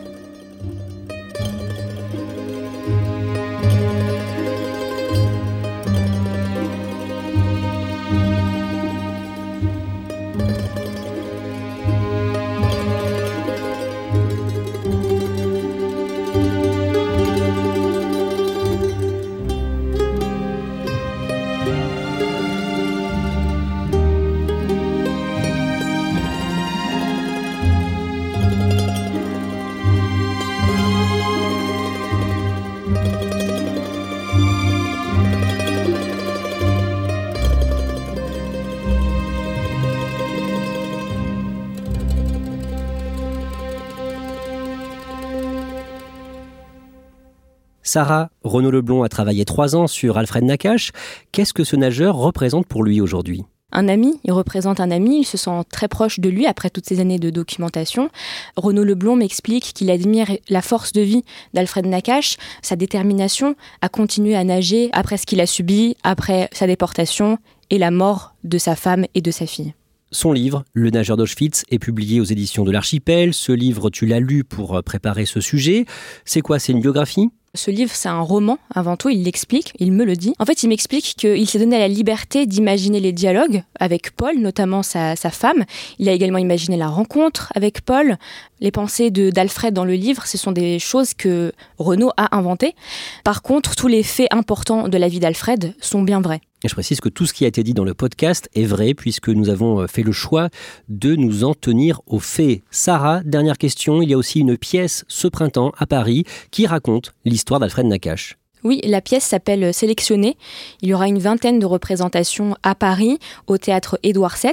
Sarah 47.90 48.30
Renaud 48.44 48.70
Leblond 48.70 49.02
a 49.02 49.08
travaillé 49.08 49.44
trois 49.44 49.74
ans 49.74 49.88
sur 49.88 50.16
Alfred 50.16 50.44
Nakache. 50.44 50.92
Qu'est-ce 51.32 51.52
que 51.52 51.64
ce 51.64 51.74
nageur 51.74 52.14
représente 52.14 52.68
pour 52.68 52.84
lui 52.84 53.00
aujourd'hui? 53.00 53.42
Un 53.72 53.88
ami, 53.88 54.20
il 54.22 54.30
représente 54.30 54.78
un 54.78 54.92
ami, 54.92 55.22
il 55.22 55.24
se 55.24 55.36
sent 55.36 55.64
très 55.72 55.88
proche 55.88 56.20
de 56.20 56.28
lui 56.28 56.46
après 56.46 56.70
toutes 56.70 56.86
ces 56.86 57.00
années 57.00 57.18
de 57.18 57.30
documentation. 57.30 58.08
Renaud 58.56 58.84
Leblond 58.84 59.16
m'explique 59.16 59.72
qu'il 59.74 59.90
admire 59.90 60.28
la 60.48 60.62
force 60.62 60.92
de 60.92 61.00
vie 61.00 61.24
d'Alfred 61.52 61.84
Nakache, 61.84 62.36
sa 62.62 62.76
détermination 62.76 63.56
à 63.80 63.88
continuer 63.88 64.36
à 64.36 64.44
nager 64.44 64.90
après 64.92 65.16
ce 65.16 65.26
qu'il 65.26 65.40
a 65.40 65.46
subi, 65.46 65.96
après 66.04 66.48
sa 66.52 66.68
déportation 66.68 67.38
et 67.70 67.78
la 67.78 67.90
mort 67.90 68.36
de 68.44 68.58
sa 68.58 68.76
femme 68.76 69.04
et 69.16 69.20
de 69.20 69.32
sa 69.32 69.46
fille. 69.46 69.74
Son 70.12 70.32
livre, 70.32 70.64
Le 70.74 70.90
nageur 70.90 71.16
d'Auschwitz, 71.16 71.64
est 71.70 71.80
publié 71.80 72.20
aux 72.20 72.24
éditions 72.24 72.64
de 72.64 72.70
l'Archipel. 72.70 73.34
Ce 73.34 73.50
livre, 73.50 73.90
tu 73.90 74.06
l'as 74.06 74.20
lu 74.20 74.44
pour 74.44 74.80
préparer 74.84 75.26
ce 75.26 75.40
sujet. 75.40 75.86
C'est 76.24 76.40
quoi? 76.40 76.60
C'est 76.60 76.70
une 76.70 76.80
biographie? 76.80 77.30
Ce 77.54 77.72
livre, 77.72 77.90
c'est 77.92 78.08
un 78.08 78.20
roman, 78.20 78.58
avant 78.72 78.96
tout, 78.96 79.08
il 79.08 79.24
l'explique, 79.24 79.72
il 79.80 79.90
me 79.90 80.04
le 80.04 80.14
dit. 80.14 80.34
En 80.38 80.44
fait, 80.44 80.62
il 80.62 80.68
m'explique 80.68 81.16
qu'il 81.16 81.48
s'est 81.48 81.58
donné 81.58 81.80
la 81.80 81.88
liberté 81.88 82.46
d'imaginer 82.46 83.00
les 83.00 83.10
dialogues 83.10 83.64
avec 83.80 84.12
Paul, 84.12 84.38
notamment 84.38 84.84
sa, 84.84 85.16
sa, 85.16 85.30
femme. 85.30 85.64
Il 85.98 86.08
a 86.08 86.12
également 86.12 86.38
imaginé 86.38 86.76
la 86.76 86.86
rencontre 86.86 87.52
avec 87.56 87.80
Paul. 87.80 88.18
Les 88.60 88.70
pensées 88.70 89.10
d'Alfred 89.10 89.74
dans 89.74 89.84
le 89.84 89.94
livre, 89.94 90.26
ce 90.26 90.38
sont 90.38 90.52
des 90.52 90.78
choses 90.78 91.12
que 91.12 91.52
Renaud 91.78 92.12
a 92.16 92.36
inventées. 92.36 92.76
Par 93.24 93.42
contre, 93.42 93.74
tous 93.74 93.88
les 93.88 94.04
faits 94.04 94.32
importants 94.32 94.86
de 94.86 94.96
la 94.96 95.08
vie 95.08 95.18
d'Alfred 95.18 95.74
sont 95.80 96.02
bien 96.02 96.20
vrais. 96.20 96.42
Je 96.64 96.74
précise 96.74 97.00
que 97.00 97.08
tout 97.08 97.24
ce 97.24 97.32
qui 97.32 97.44
a 97.44 97.48
été 97.48 97.62
dit 97.62 97.72
dans 97.72 97.84
le 97.84 97.94
podcast 97.94 98.50
est 98.54 98.64
vrai 98.64 98.92
puisque 98.92 99.28
nous 99.28 99.48
avons 99.48 99.80
euh, 99.80 99.86
fait 99.86 100.02
le 100.02 100.12
choix 100.12 100.50
de 100.88 101.16
nous 101.16 101.44
en 101.44 101.54
tenir 101.54 102.02
aux 102.06 102.18
faits. 102.18 102.60
Sarah, 102.70 103.22
dernière 103.24 103.56
question, 103.56 104.02
il 104.02 104.10
y 104.10 104.14
a 104.14 104.18
aussi 104.18 104.40
une 104.40 104.58
pièce 104.58 105.04
ce 105.08 105.26
printemps 105.26 105.72
à 105.78 105.86
Paris 105.86 106.24
qui 106.50 106.66
raconte 106.66 107.14
l'histoire 107.24 107.60
d'Alfred 107.60 107.86
Nakache. 107.86 108.36
Oui, 108.62 108.82
la 108.84 109.00
pièce 109.00 109.24
s'appelle 109.24 109.72
Sélectionné. 109.72 110.36
Il 110.82 110.90
y 110.90 110.94
aura 110.94 111.08
une 111.08 111.18
vingtaine 111.18 111.58
de 111.58 111.64
représentations 111.64 112.54
à 112.62 112.74
Paris, 112.74 113.18
au 113.46 113.56
théâtre 113.56 113.98
Édouard 114.02 114.36
VII. 114.36 114.52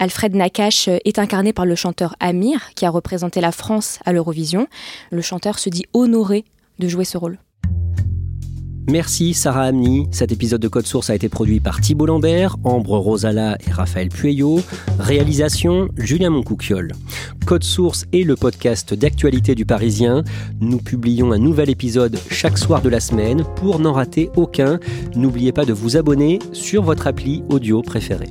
Alfred 0.00 0.34
Nakache 0.34 0.88
est 0.88 1.18
incarné 1.20 1.52
par 1.52 1.64
le 1.64 1.76
chanteur 1.76 2.16
Amir, 2.18 2.70
qui 2.74 2.86
a 2.86 2.90
représenté 2.90 3.40
la 3.40 3.52
France 3.52 4.00
à 4.04 4.12
l'Eurovision. 4.12 4.66
Le 5.12 5.22
chanteur 5.22 5.60
se 5.60 5.68
dit 5.68 5.84
honoré 5.92 6.44
de 6.80 6.88
jouer 6.88 7.04
ce 7.04 7.18
rôle. 7.18 7.38
Merci 8.88 9.34
Sarah 9.34 9.64
Amni. 9.64 10.06
Cet 10.12 10.30
épisode 10.30 10.60
de 10.60 10.68
Code 10.68 10.86
Source 10.86 11.10
a 11.10 11.14
été 11.14 11.28
produit 11.28 11.58
par 11.58 11.80
Thibault 11.80 12.06
Lambert, 12.06 12.56
Ambre 12.62 12.98
Rosala 12.98 13.58
et 13.66 13.70
Raphaël 13.72 14.08
Pueyo. 14.08 14.60
Réalisation 15.00 15.88
Julien 15.96 16.30
Moncouquiol. 16.30 16.92
Code 17.46 17.64
Source 17.64 18.06
est 18.12 18.22
le 18.22 18.36
podcast 18.36 18.94
d'actualité 18.94 19.56
du 19.56 19.66
Parisien. 19.66 20.22
Nous 20.60 20.78
publions 20.78 21.32
un 21.32 21.38
nouvel 21.38 21.68
épisode 21.68 22.16
chaque 22.30 22.58
soir 22.58 22.80
de 22.80 22.88
la 22.88 23.00
semaine. 23.00 23.42
Pour 23.56 23.80
n'en 23.80 23.92
rater 23.92 24.30
aucun, 24.36 24.78
n'oubliez 25.16 25.50
pas 25.50 25.64
de 25.64 25.72
vous 25.72 25.96
abonner 25.96 26.38
sur 26.52 26.82
votre 26.82 27.08
appli 27.08 27.42
audio 27.48 27.82
préférée. 27.82 28.30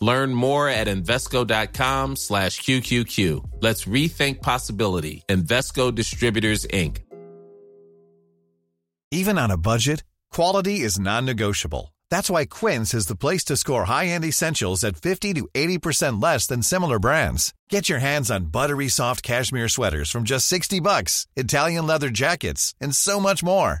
Learn 0.00 0.32
more 0.32 0.68
at 0.68 0.86
Invesco.com 0.86 2.16
slash 2.16 2.60
QQQ. 2.60 3.44
Let's 3.60 3.84
rethink 3.84 4.42
possibility. 4.42 5.24
Investco 5.28 5.94
Distributors, 5.94 6.66
Inc. 6.66 6.98
Even 9.10 9.38
on 9.38 9.50
a 9.50 9.56
budget, 9.56 10.04
quality 10.30 10.80
is 10.80 11.00
non-negotiable. 11.00 11.94
That's 12.10 12.30
why 12.30 12.44
Quince 12.44 12.92
is 12.94 13.06
the 13.06 13.16
place 13.16 13.44
to 13.46 13.56
score 13.56 13.84
high-end 13.84 14.24
essentials 14.24 14.84
at 14.84 14.96
50 14.96 15.34
to 15.34 15.48
80% 15.54 16.22
less 16.22 16.46
than 16.46 16.62
similar 16.62 16.98
brands. 16.98 17.54
Get 17.70 17.88
your 17.88 17.98
hands 18.00 18.30
on 18.30 18.46
buttery 18.52 18.88
soft 18.88 19.22
cashmere 19.22 19.68
sweaters 19.68 20.10
from 20.10 20.24
just 20.24 20.46
60 20.46 20.80
bucks, 20.80 21.26
Italian 21.36 21.86
leather 21.86 22.10
jackets, 22.10 22.74
and 22.80 22.94
so 22.94 23.18
much 23.18 23.42
more. 23.42 23.80